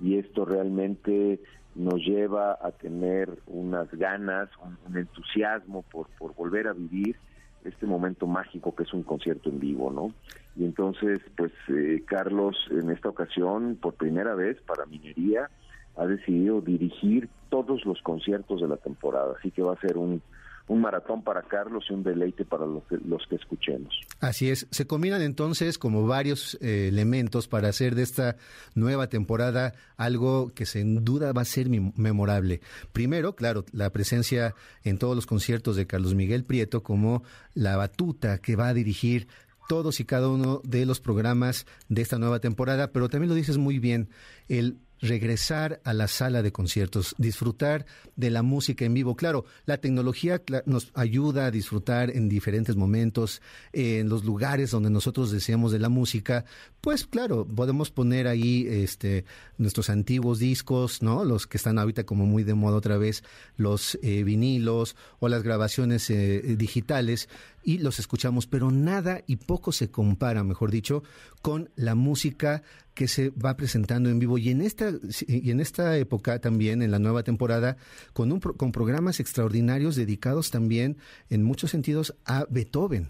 [0.00, 1.40] Y esto realmente
[1.76, 4.48] nos lleva a tener unas ganas,
[4.86, 7.16] un, entusiasmo por, por volver a vivir
[7.64, 10.12] este momento mágico que es un concierto en vivo, ¿no?
[10.56, 15.50] Y entonces, pues eh, Carlos en esta ocasión, por primera vez para Minería,
[15.96, 20.22] ha decidido dirigir todos los conciertos de la temporada, así que va a ser un,
[20.68, 24.00] un maratón para Carlos y un deleite para los que, los que escuchemos.
[24.20, 28.36] Así es, se combinan entonces como varios eh, elementos para hacer de esta
[28.74, 32.60] nueva temporada algo que sin duda va a ser memorable.
[32.92, 37.22] Primero, claro, la presencia en todos los conciertos de Carlos Miguel Prieto como
[37.54, 39.28] la batuta que va a dirigir
[39.68, 43.58] todos y cada uno de los programas de esta nueva temporada, pero también lo dices
[43.58, 44.08] muy bien,
[44.48, 49.16] el regresar a la sala de conciertos, disfrutar de la música en vivo.
[49.16, 55.30] Claro, la tecnología nos ayuda a disfrutar en diferentes momentos, en los lugares donde nosotros
[55.30, 56.44] deseamos de la música.
[56.80, 59.24] Pues claro, podemos poner ahí este,
[59.58, 61.24] nuestros antiguos discos, ¿no?
[61.24, 63.22] Los que están ahorita como muy de moda otra vez,
[63.56, 67.28] los eh, vinilos o las grabaciones eh, digitales
[67.66, 71.02] y los escuchamos, pero nada y poco se compara, mejor dicho,
[71.42, 72.62] con la música
[72.94, 74.90] que se va presentando en vivo y en esta
[75.26, 77.76] y en esta época también en la nueva temporada
[78.12, 80.96] con un con programas extraordinarios dedicados también
[81.28, 83.08] en muchos sentidos a Beethoven.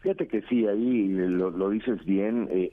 [0.00, 2.70] Fíjate que sí, ahí lo, dices bien, eh,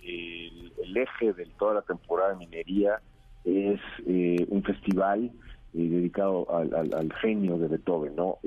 [0.83, 2.99] el, eje de toda la temporada de minería
[3.45, 5.31] es eh, un festival
[5.73, 8.39] eh, dedicado al, genio de Beethoven, ¿no?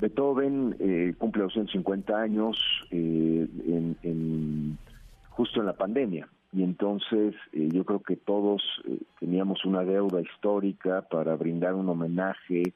[0.00, 2.58] Beethoven eh, cumple 250 años
[2.90, 3.46] eh,
[4.02, 4.78] en,
[5.28, 6.28] justo en la pandemia.
[6.52, 8.62] Y entonces eh, yo creo que todos
[9.20, 12.72] teníamos una deuda histórica para brindar un homenaje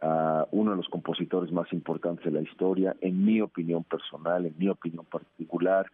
[0.00, 4.54] a uno de los compositores más importantes de la historia, en mi opinión personal, en
[4.58, 5.86] mi opinión particular,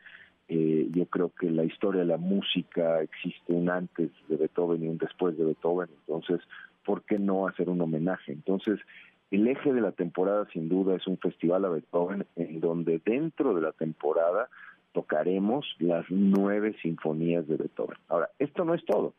[0.48, 4.96] yo creo que la historia de la música existe un antes de Beethoven y un
[4.96, 6.40] después de Beethoven, entonces,
[6.86, 8.32] ¿por qué no hacer un homenaje?
[8.32, 8.80] Entonces,
[9.30, 13.54] el eje de la temporada sin duda es un festival a Beethoven en donde dentro
[13.54, 14.48] de la temporada
[14.92, 17.98] tocaremos las nueve sinfonías de Beethoven.
[18.08, 19.14] Ahora, esto no es todo.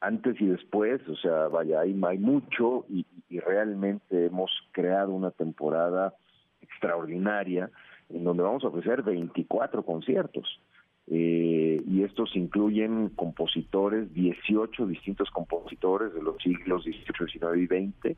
[0.00, 6.14] Antes y después, o sea, vaya, hay, hay mucho y, realmente hemos creado una temporada
[6.60, 7.70] extraordinaria
[8.08, 10.60] en donde vamos a ofrecer 24 conciertos.
[11.06, 18.16] Eh, y estos incluyen compositores, 18 distintos compositores de los siglos XVIII, XIX y XX,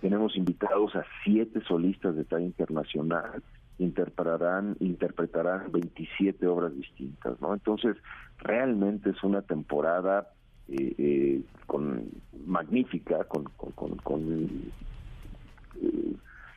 [0.00, 3.42] tenemos invitados a siete solistas de talla internacional,
[3.78, 7.54] interpretarán, interpretarán 27 obras distintas, ¿no?
[7.54, 7.96] Entonces,
[8.38, 10.28] realmente es una temporada
[10.68, 12.08] eh, eh, con
[12.46, 14.22] magnífica, con, con,
[15.82, 16.14] eh,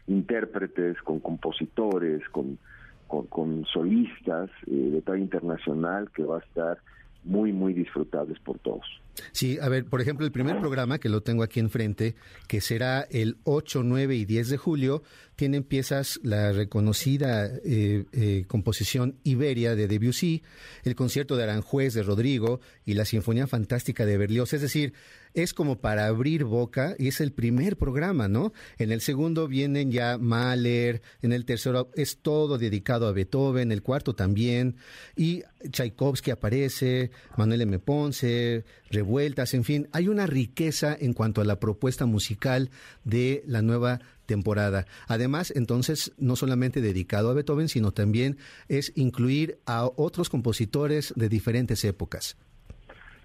[0.07, 2.59] intérpretes, con compositores, con,
[3.07, 6.77] con, solistas de talla internacional que va a estar
[7.23, 8.85] muy, muy disfrutables por todos.
[9.31, 12.15] Sí, a ver, por ejemplo, el primer programa que lo tengo aquí enfrente,
[12.47, 15.03] que será el 8, 9 y 10 de julio,
[15.35, 20.41] tienen piezas la reconocida eh, eh, composición Iberia de Debussy,
[20.83, 24.53] el concierto de Aranjuez de Rodrigo y la Sinfonía Fantástica de Berlioz.
[24.53, 24.93] Es decir,
[25.33, 28.53] es como para abrir boca y es el primer programa, ¿no?
[28.77, 33.81] En el segundo vienen ya Mahler, en el tercero es todo dedicado a Beethoven, el
[33.81, 34.75] cuarto también,
[35.15, 37.79] y Tchaikovsky aparece, Manuel M.
[37.79, 42.69] Ponce, Revueltas, en fin, hay una riqueza en cuanto a la propuesta musical
[43.03, 44.85] de la nueva temporada.
[45.07, 51.29] Además, entonces, no solamente dedicado a Beethoven, sino también es incluir a otros compositores de
[51.29, 52.37] diferentes épocas.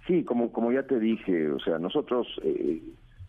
[0.08, 2.80] Sí, como, como ya te dije, o sea, nosotros, eh,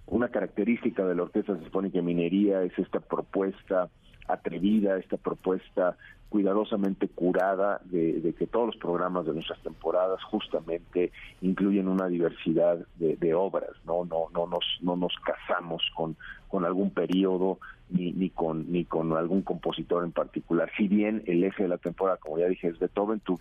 [0.08, 3.90] una característica de la Orquesta Sinfónica de Minería es esta propuesta
[4.30, 5.98] atrevida, esta propuesta
[6.30, 11.12] cuidadosamente curada de, que todos los programas de nuestras temporadas justamente
[11.42, 16.16] incluyen una diversidad de, obras, no no no nos no nos casamos con
[16.48, 17.58] con algún periodo
[17.90, 20.70] ni ni con ni con algún compositor en particular.
[20.78, 23.40] Si bien el eje de la temporada, como ya dije, es Beethoven, tú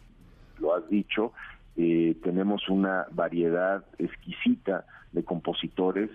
[0.59, 1.33] lo has dicho,
[1.81, 6.11] eh, tenemos una variedad exquisita de compositores,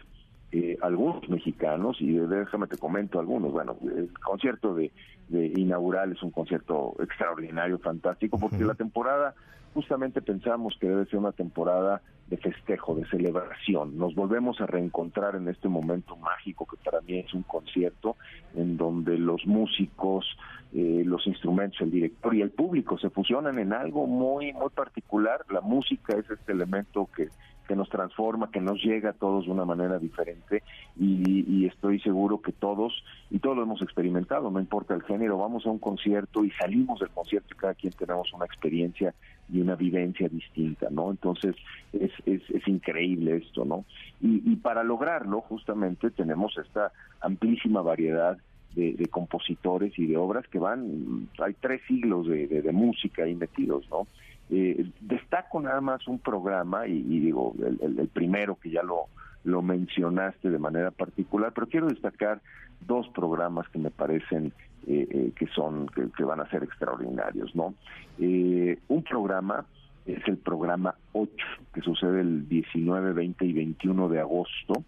[0.51, 3.53] eh, algunos mexicanos, y déjame te comento algunos.
[3.53, 4.91] Bueno, el concierto de,
[5.31, 9.35] inaugural es un concierto extraordinario, fantástico, porque la temporada
[9.73, 13.97] justamente pensamos que debe ser una temporada de festejo, de celebración.
[13.97, 18.15] Nos volvemos a reencontrar en este momento mágico que para mí es un concierto
[18.55, 20.25] en donde los músicos,
[20.73, 25.45] eh, los instrumentos, el director y el público se fusionan en algo muy muy particular.
[25.49, 27.29] La música es este elemento que
[27.67, 30.63] que nos transforma, que nos llega a todos de una manera diferente
[30.99, 32.93] y, estoy seguro que todos,
[33.29, 36.99] y todos lo hemos experimentado, no importa el género, vamos a un concierto y salimos
[36.99, 39.13] del concierto y cada quien tenemos una experiencia
[39.51, 41.11] y una vivencia distinta, ¿no?
[41.11, 41.55] Entonces
[41.91, 43.85] es, es, increíble esto, ¿no?
[44.21, 48.37] Y, para lograrlo justamente tenemos esta amplísima variedad
[48.75, 53.87] de, compositores y de obras que van, hay tres siglos de, de música ahí metidos,
[53.89, 54.07] ¿no?
[54.49, 59.07] Eh, destaco nada más un programa, y, digo, el, primero que ya lo,
[59.43, 62.41] lo mencionaste de manera particular, pero quiero destacar
[62.81, 64.53] dos programas que me parecen
[64.85, 67.73] eh, eh, que son que, van a ser extraordinarios, ¿no?
[68.19, 69.65] Eh, un programa
[70.05, 71.31] es el programa 8
[71.73, 74.83] que sucede el 19, 20 y 21 de agosto,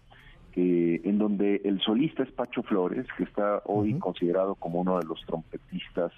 [0.54, 5.20] en donde el solista es Pacho Flores, que está hoy considerado como uno de los
[5.26, 6.12] trompetistas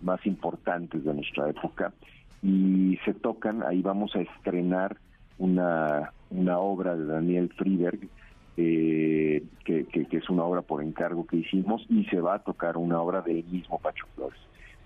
[0.00, 1.92] más importantes de nuestra época,
[2.42, 4.96] y se tocan, ahí vamos a estrenar
[5.38, 8.08] una, una obra de Daniel Friberg,
[8.56, 13.00] eh, que, es una obra por encargo que hicimos, y se va a tocar una
[13.00, 14.38] obra del mismo Pacho Flores.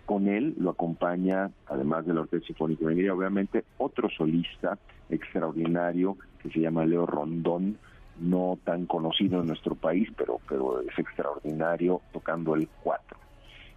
[0.05, 4.79] Con él lo acompaña, además de la Orquesta Sinfónica de obviamente, otro solista
[5.11, 7.79] extraordinario que se llama Leo Rondón,
[8.21, 13.19] no tan conocido en nuestro país, pero, pero es extraordinario tocando el cuatro.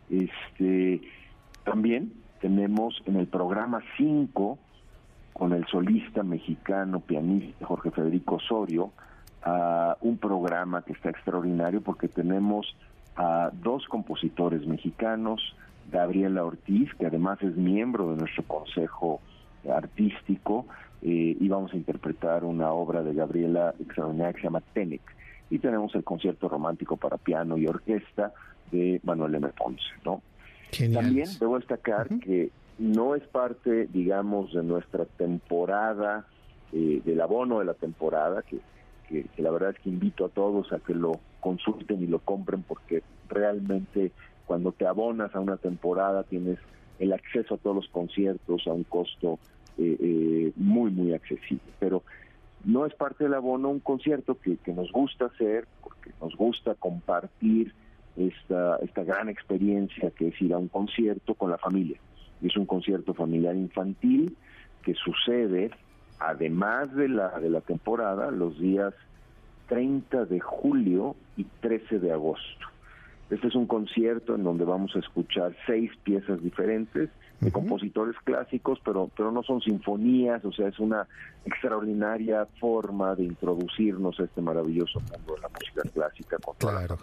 [0.09, 1.01] Este,
[1.63, 4.57] también tenemos en el programa 5
[5.33, 8.91] con el solista mexicano, pianista Jorge Federico Osorio,
[10.01, 12.75] un programa que está extraordinario porque tenemos
[13.15, 15.55] a dos compositores mexicanos,
[15.91, 19.19] Gabriela Ortiz, que además es miembro de nuestro consejo
[19.69, 20.65] artístico,
[21.01, 25.01] eh, y vamos a interpretar una obra de Gabriela extraordinaria que se llama Tenec.
[25.49, 28.33] Y tenemos el concierto romántico para piano y orquesta
[28.71, 29.47] de Manuel M.
[29.49, 30.21] Ponce, ¿no?
[30.93, 36.25] También debo destacar que no es parte, digamos, de nuestra temporada,
[36.71, 38.59] eh, del abono de la temporada, que,
[39.10, 42.64] que, la verdad es que invito a todos a que lo consulten y lo compren
[42.64, 44.12] porque realmente
[44.45, 46.60] cuando te abonas a una temporada tienes
[46.99, 49.39] el acceso a todos los conciertos a un costo
[49.78, 51.62] eh, eh, muy, muy accesible.
[51.80, 52.03] Pero
[52.66, 56.76] no es parte del abono un concierto que, que nos gusta hacer, porque nos gusta
[56.76, 57.74] compartir
[58.18, 61.99] esta, esta gran experiencia que es ir a un concierto con la familia.
[62.41, 64.36] Es un concierto familiar infantil
[64.84, 65.72] que sucede,
[66.20, 68.93] además de la, de la temporada, los días
[69.67, 72.67] 30 de julio y 13 de agosto.
[73.30, 77.09] Este es un concierto en donde vamos a escuchar seis piezas diferentes
[77.39, 81.07] de compositores clásicos, pero, pero no son sinfonías, o sea, es una
[81.45, 86.38] extraordinaria forma de introducirnos a este maravilloso mundo de la música clásica.
[86.43, 86.97] Con claro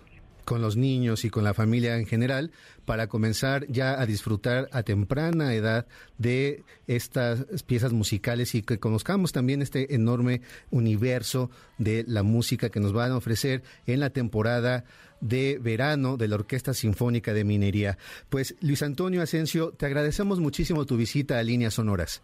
[0.47, 2.53] con los niños y con la familia en general
[2.87, 5.87] para comenzar ya a disfrutar a temprana edad
[6.17, 10.41] de estas piezas musicales y que conozcamos también este enorme
[10.71, 14.85] universo de la música que nos van a ofrecer en la temporada
[15.21, 17.99] de verano de la Orquesta Sinfónica de Minería.
[18.29, 22.23] Pues Luis Antonio Asensio, te agradecemos muchísimo tu visita a Líneas Sonoras.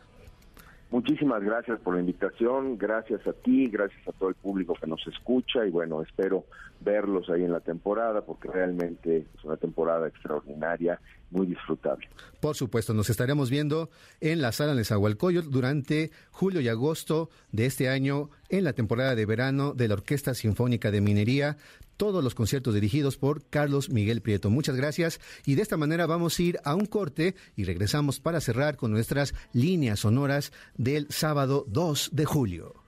[0.93, 5.05] Muchísimas gracias por la invitación, gracias a ti, gracias a todo el público que nos
[5.07, 6.45] escucha y bueno, espero
[6.83, 12.09] verlos ahí en la temporada porque realmente es una temporada extraordinaria, muy disfrutable.
[12.41, 17.67] Por supuesto, nos estaremos viendo en la sala de Zahualcoyot durante julio y agosto de
[17.67, 21.57] este año en la temporada de verano de la Orquesta Sinfónica de Minería
[21.97, 24.51] todos los conciertos dirigidos por Carlos Miguel Prieto.
[24.51, 28.41] Muchas gracias y de esta manera vamos a ir a un corte y regresamos para
[28.41, 32.82] cerrar con nuestras líneas sonoras del sábado 2 de julio.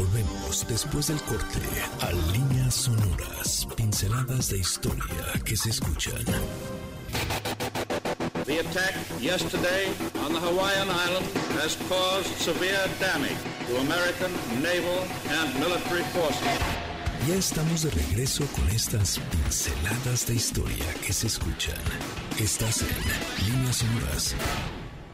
[0.00, 1.60] Volvemos después del corte
[2.00, 5.04] a líneas sonoras, pinceladas de historia
[5.44, 6.24] que se escuchan.
[8.46, 9.88] The attack yesterday
[10.24, 11.26] on the Hawaiian island
[11.60, 13.36] has caused severe damage
[13.68, 14.32] to American
[14.62, 15.04] naval
[15.38, 16.58] and military forces.
[17.28, 21.76] Ya estamos de regreso con estas pinceladas de historia que se escuchan.
[22.38, 24.34] Estás en Líneas Sonoras.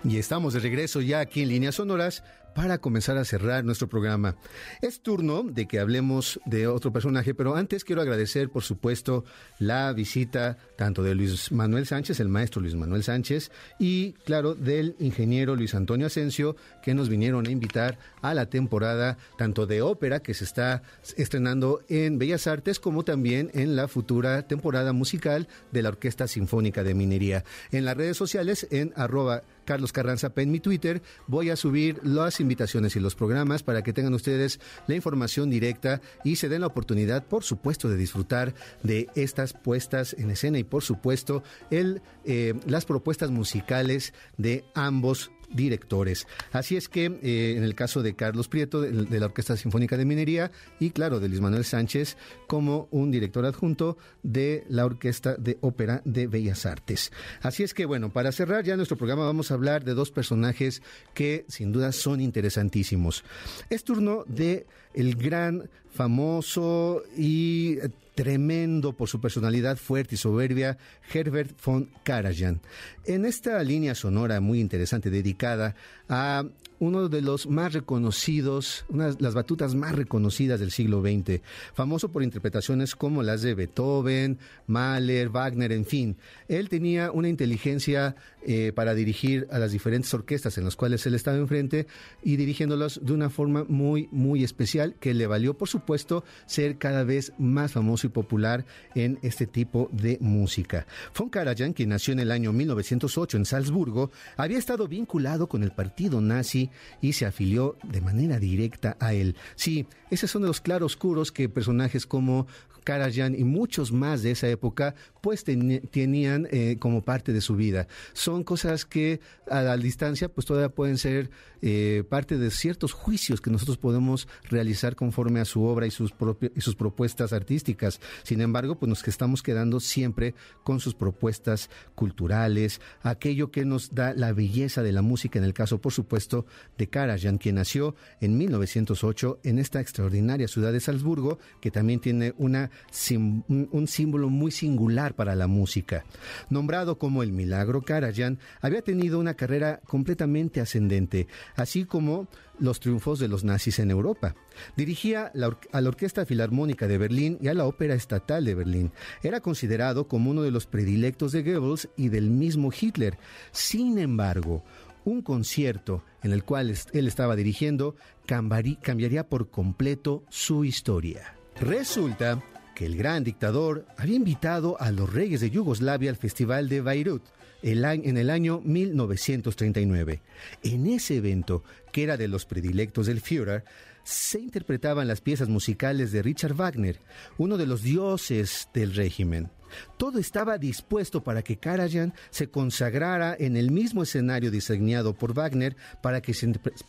[0.05, 2.23] Y estamos de regreso ya aquí en Líneas Sonoras
[2.57, 4.35] para comenzar a cerrar nuestro programa.
[4.81, 9.27] Es turno de que hablemos de otro personaje, pero antes quiero agradecer, por supuesto,
[9.59, 14.97] la visita tanto de Luis Manuel Sánchez, el maestro Luis Manuel Sánchez, y claro, del
[15.01, 20.21] ingeniero Luis Antonio Asensio, que nos vinieron a invitar a la temporada tanto de ópera
[20.21, 20.83] que se está
[21.19, 26.85] estrenando en Bellas Artes, como también en la futura temporada musical de la Orquesta Sinfónica
[26.85, 27.45] de Minería.
[27.71, 32.41] En las redes sociales, en arroba Carlos Carranza en mi Twitter, voy a subir las
[32.41, 36.69] invitaciones y los programas para que tengan ustedes la información directa y se den la
[36.69, 42.55] oportunidad, por supuesto, de disfrutar de estas puestas en escena y, por supuesto, el, eh,
[42.67, 46.27] las propuestas musicales de ambos directores.
[46.53, 50.05] Así es que eh, en el caso de Carlos Prieto de, la Orquesta Sinfónica de
[50.05, 52.17] Minería y claro de Luis Manuel Sánchez
[52.47, 57.13] como un director adjunto de la Orquesta de Ópera de Bellas Artes.
[57.43, 60.83] Así es que bueno, para cerrar ya nuestro programa vamos a hablar de dos personajes
[61.15, 63.25] que sin duda son interesantísimos.
[63.71, 67.79] Es turno de el gran famoso y
[68.17, 70.79] tremendo por su personalidad fuerte y soberbia,
[71.13, 72.61] Herbert von Karajan.
[73.05, 75.77] En esta línea sonora muy interesante dedicada
[76.09, 76.45] a
[76.79, 81.41] uno de los más reconocidos, una de las batutas más reconocidas del siglo XX,
[81.75, 86.17] famoso por interpretaciones como las de Beethoven, Mahler, Wagner, en fin.
[86.49, 88.17] Él tenía una inteligencia
[88.49, 91.87] eh, para dirigir a las diferentes orquestas en las cuales él estaba enfrente
[92.23, 97.03] y dirigiéndolas de una forma muy, muy especial que le valió, por supuesto, ser cada
[97.05, 98.65] vez más famoso y popular
[98.95, 100.87] en este tipo de música.
[101.19, 105.73] Von Karajan, quien nació en el año 1908 en Salzburgo, había estado vinculado con el
[105.73, 106.66] partido nazi
[107.01, 109.37] y se afilió de manera directa a él.
[109.55, 112.47] Sí, esos son los claroscuros que personajes como
[112.87, 117.89] Karajan y muchos más de esa época pues tenían eh, como parte de su vida.
[118.13, 119.19] Son cosas que
[119.51, 121.31] a la distancia pues todavía pueden ser
[121.63, 126.15] eh, parte de ciertos juicios que nosotros podemos realizar conforme a su obra y sus,
[126.55, 128.01] y sus propuestas artísticas.
[128.23, 134.15] Sin embargo, pues nos estamos quedando siempre con sus propuestas culturales, aquello que nos da
[134.15, 136.47] la belleza de la música, en el caso, por supuesto,
[136.79, 142.33] de Karajan, quien nació en 1908 en esta extraordinaria ciudad de Salzburgo, que también tiene
[142.39, 142.71] una,
[143.17, 146.05] un símbolo muy singular para la música.
[146.51, 153.19] Nombrado como el Milagro Karajan, había tenido una carrera completamente ascendente, así como los triunfos
[153.19, 154.35] de los nazis en Europa.
[154.77, 155.31] Dirigía
[155.73, 158.93] a la Orquesta Filarmónica de Berlín y a la Ópera Estatal de Berlín.
[159.23, 163.19] Era considerado como uno de los predilectos de Goebbels y del mismo Hitler.
[163.53, 164.65] Sin embargo,
[165.05, 167.95] un concierto en el cual él estaba dirigiendo
[168.27, 171.37] cambiaría por completo su historia.
[171.61, 172.43] Resulta
[172.77, 177.23] que el gran dictador había invitado a los reyes de Yugoslavia al Festival de Beirut
[177.63, 180.21] en el año 1939.
[180.63, 183.65] En ese evento, que era de los predilectos del Führer,
[184.05, 187.01] se interpretaban las piezas musicales de Richard Wagner,
[187.39, 189.49] uno de los dioses del régimen.
[189.97, 195.77] Todo estaba dispuesto para que Karajan se consagrara en el mismo escenario diseñado por Wagner
[196.03, 196.35] para que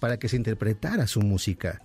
[0.02, 1.82] para que se interpretara su música.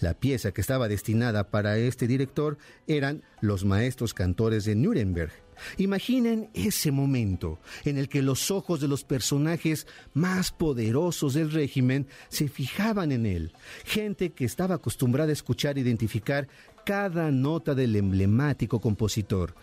[0.00, 5.32] La pieza que estaba destinada para este director eran Los Maestros Cantores de Nuremberg.
[5.76, 12.06] Imaginen ese momento en el que los ojos de los personajes más poderosos del régimen
[12.28, 13.52] se fijaban en él,
[13.84, 16.48] gente que estaba acostumbrada a escuchar e identificar
[16.84, 19.54] cada nota del emblemático compositor.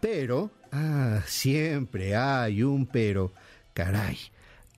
[0.00, 3.32] Pero, ah, siempre hay un pero,
[3.74, 4.16] caray,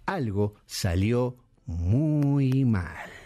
[0.06, 1.36] algo salió
[1.66, 3.21] muy mal.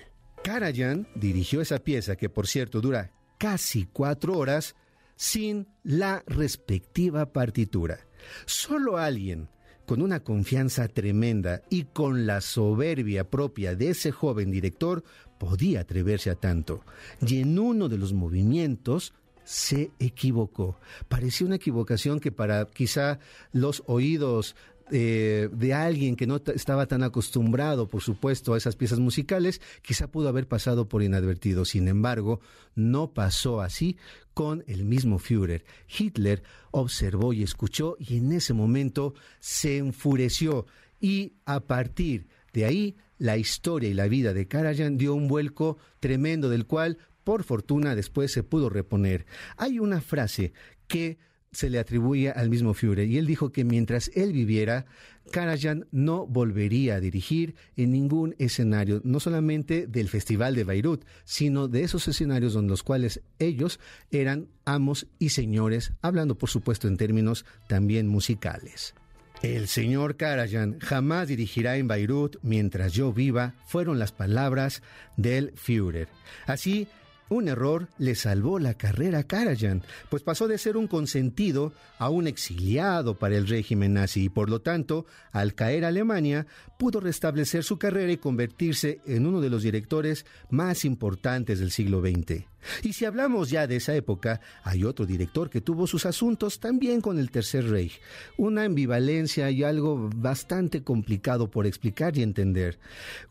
[0.47, 4.77] Karajan dirigió esa pieza que por cierto dura casi cuatro horas
[5.17, 8.07] sin la respectiva partitura.
[8.45, 9.49] Solo alguien
[9.87, 15.03] con una confianza tremenda y con la soberbia propia de ese joven director
[15.37, 16.85] podía atreverse a tanto.
[17.27, 20.79] Y en uno de los movimientos se equivocó.
[21.09, 23.19] Parecía una equivocación que para quizá
[23.53, 24.55] los oídos
[24.91, 30.11] eh, de alguien que no estaba tan acostumbrado, por supuesto, a esas piezas musicales, quizá
[30.11, 31.65] pudo haber pasado por inadvertido.
[31.65, 32.41] Sin embargo,
[32.75, 33.97] no pasó así
[34.35, 35.65] con el mismo Führer.
[35.89, 40.67] Hitler observó y escuchó y en ese momento se enfureció
[41.01, 45.79] y a partir de ahí la historia y la vida de Karajan dio un vuelco
[46.01, 49.27] tremendo del cual por fortuna después se pudo reponer.
[49.57, 50.53] Hay una frase
[50.87, 51.19] que
[51.57, 54.85] se le atribuye al mismo Führer y él dijo que mientras él viviera,
[55.31, 61.67] Karajan no volvería a dirigir en ningún escenario, no solamente del Festival de Beirut, sino
[61.67, 63.81] de esos escenarios donde los cuales ellos
[64.11, 68.95] eran amos y señores, hablando por supuesto en términos también musicales.
[69.41, 74.83] El señor Karajan jamás dirigirá en Beirut mientras yo viva, fueron las palabras
[75.17, 76.09] del Führer.
[76.47, 76.87] Así,
[77.29, 82.09] un error le salvó la carrera a Karajan, pues pasó de ser un consentido a
[82.11, 86.47] un exiliado para el régimen nazi y por lo tanto, al caer a Alemania,
[86.79, 92.01] pudo restablecer su carrera y convertirse en uno de los directores más importantes del siglo
[92.01, 92.45] XX.
[92.83, 97.01] Y si hablamos ya de esa época, hay otro director que tuvo sus asuntos también
[97.01, 98.01] con el Tercer Reich,
[98.37, 102.79] una ambivalencia y algo bastante complicado por explicar y entender.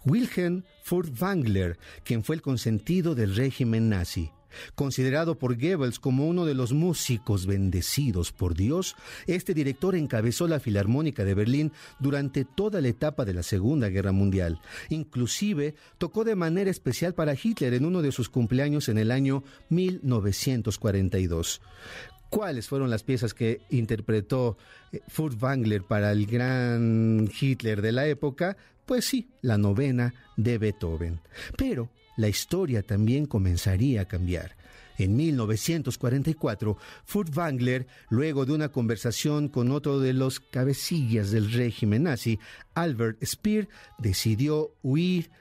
[0.06, 4.30] Wilhelm Furtwängler, quien fue el consentido del régimen nazi.
[4.76, 10.60] Considerado por Goebbels como uno de los músicos bendecidos por Dios, este director encabezó la
[10.60, 14.62] Filarmónica de Berlín durante toda la etapa de la Segunda Guerra Mundial.
[14.90, 19.44] Inclusive tocó de manera especial para Hitler en uno de sus cumpleaños en el año
[19.70, 21.62] 1942.
[22.30, 24.58] ¿Cuáles fueron las piezas que interpretó
[24.92, 28.58] eh, Furtwängler para el gran Hitler de la época?
[28.86, 31.20] Pues sí, la novena de Beethoven.
[31.58, 34.56] Pero la historia también comenzaría a cambiar.
[34.98, 42.40] En 1944, Furtwängler, luego de una conversación con otro de los cabecillas del régimen nazi,
[42.76, 43.68] Albert Speer,
[43.98, 45.32] decidió huir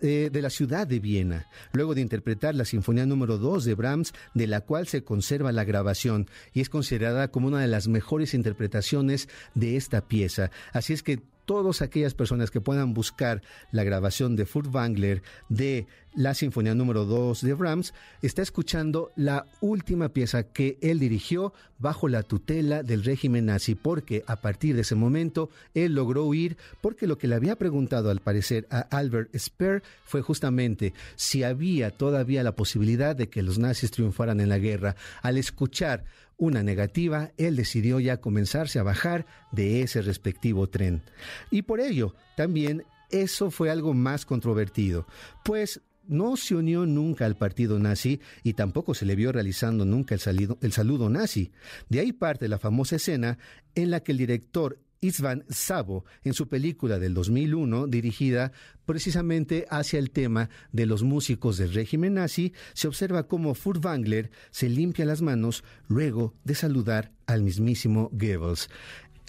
[0.00, 4.12] eh, de la ciudad de Viena, luego de interpretar la Sinfonía número 2 de Brahms,
[4.32, 8.34] de la cual se conserva la grabación y es considerada como una de las mejores
[8.34, 10.50] interpretaciones de esta pieza.
[10.72, 16.34] Así es que todas aquellas personas que puedan buscar la grabación de Furtwängler de la
[16.34, 17.92] Sinfonía número 2 de Brahms,
[18.22, 24.22] está escuchando la última pieza que él dirigió bajo la tutela del régimen nazi, porque
[24.26, 28.20] a partir de ese momento él logró huir, porque lo que le había preguntado al
[28.20, 33.90] parecer a Albert Speer fue justamente si había todavía la posibilidad de que los nazis
[33.90, 34.94] triunfaran en la guerra.
[35.20, 36.04] Al escuchar
[36.36, 41.02] una negativa, él decidió ya comenzarse a bajar de ese respectivo tren.
[41.50, 45.06] Y por ello, también eso fue algo más controvertido,
[45.44, 50.14] pues no se unió nunca al partido nazi y tampoco se le vio realizando nunca
[50.14, 51.52] el, el saludo nazi.
[51.88, 53.38] De ahí parte la famosa escena
[53.74, 58.52] en la que el director Isvan Sabo en su película del 2001 dirigida
[58.86, 64.68] precisamente hacia el tema de los músicos del régimen nazi, se observa cómo Furtwängler se
[64.68, 68.68] limpia las manos luego de saludar al mismísimo Goebbels.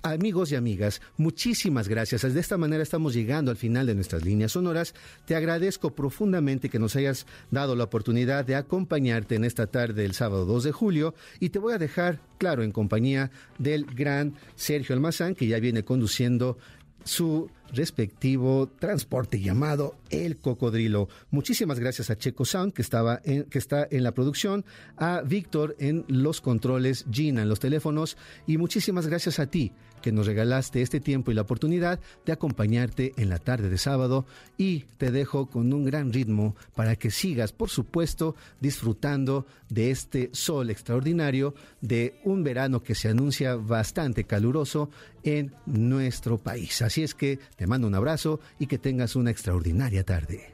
[0.05, 2.31] Amigos y amigas, muchísimas gracias.
[2.31, 4.93] De esta manera estamos llegando al final de nuestras líneas sonoras.
[5.25, 10.13] Te agradezco profundamente que nos hayas dado la oportunidad de acompañarte en esta tarde del
[10.13, 14.93] sábado 2 de julio y te voy a dejar, claro, en compañía del gran Sergio
[14.93, 16.59] Almazán, que ya viene conduciendo
[17.03, 21.07] su respectivo transporte llamado El Cocodrilo.
[21.31, 24.65] Muchísimas gracias a Checo Sound que estaba en, que está en la producción,
[24.97, 29.71] a Víctor en los controles, Gina en los teléfonos y muchísimas gracias a ti
[30.05, 34.27] que nos regalaste este tiempo y la oportunidad de acompañarte en la tarde de sábado
[34.55, 40.29] y te dejo con un gran ritmo para que sigas, por supuesto, disfrutando de este
[40.31, 44.91] sol extraordinario, de un verano que se anuncia bastante caluroso
[45.23, 46.83] en nuestro país.
[46.83, 50.51] Así es que te mando un abrazo y que tengas una extraordinaria tarde.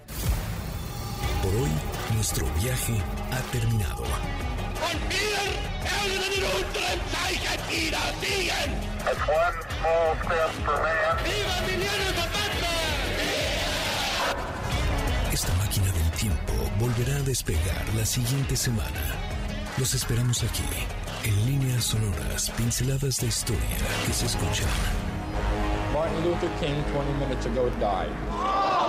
[1.43, 1.71] Por hoy,
[2.15, 2.95] nuestro viaje
[3.31, 4.03] ha terminado.
[15.31, 19.01] Esta máquina del tiempo volverá a despegar la siguiente semana.
[19.77, 20.63] Los esperamos aquí,
[21.23, 24.67] en líneas sonoras, pinceladas de historia que se escuchan.
[25.93, 28.80] Martin Luther King 20 minutes ago died.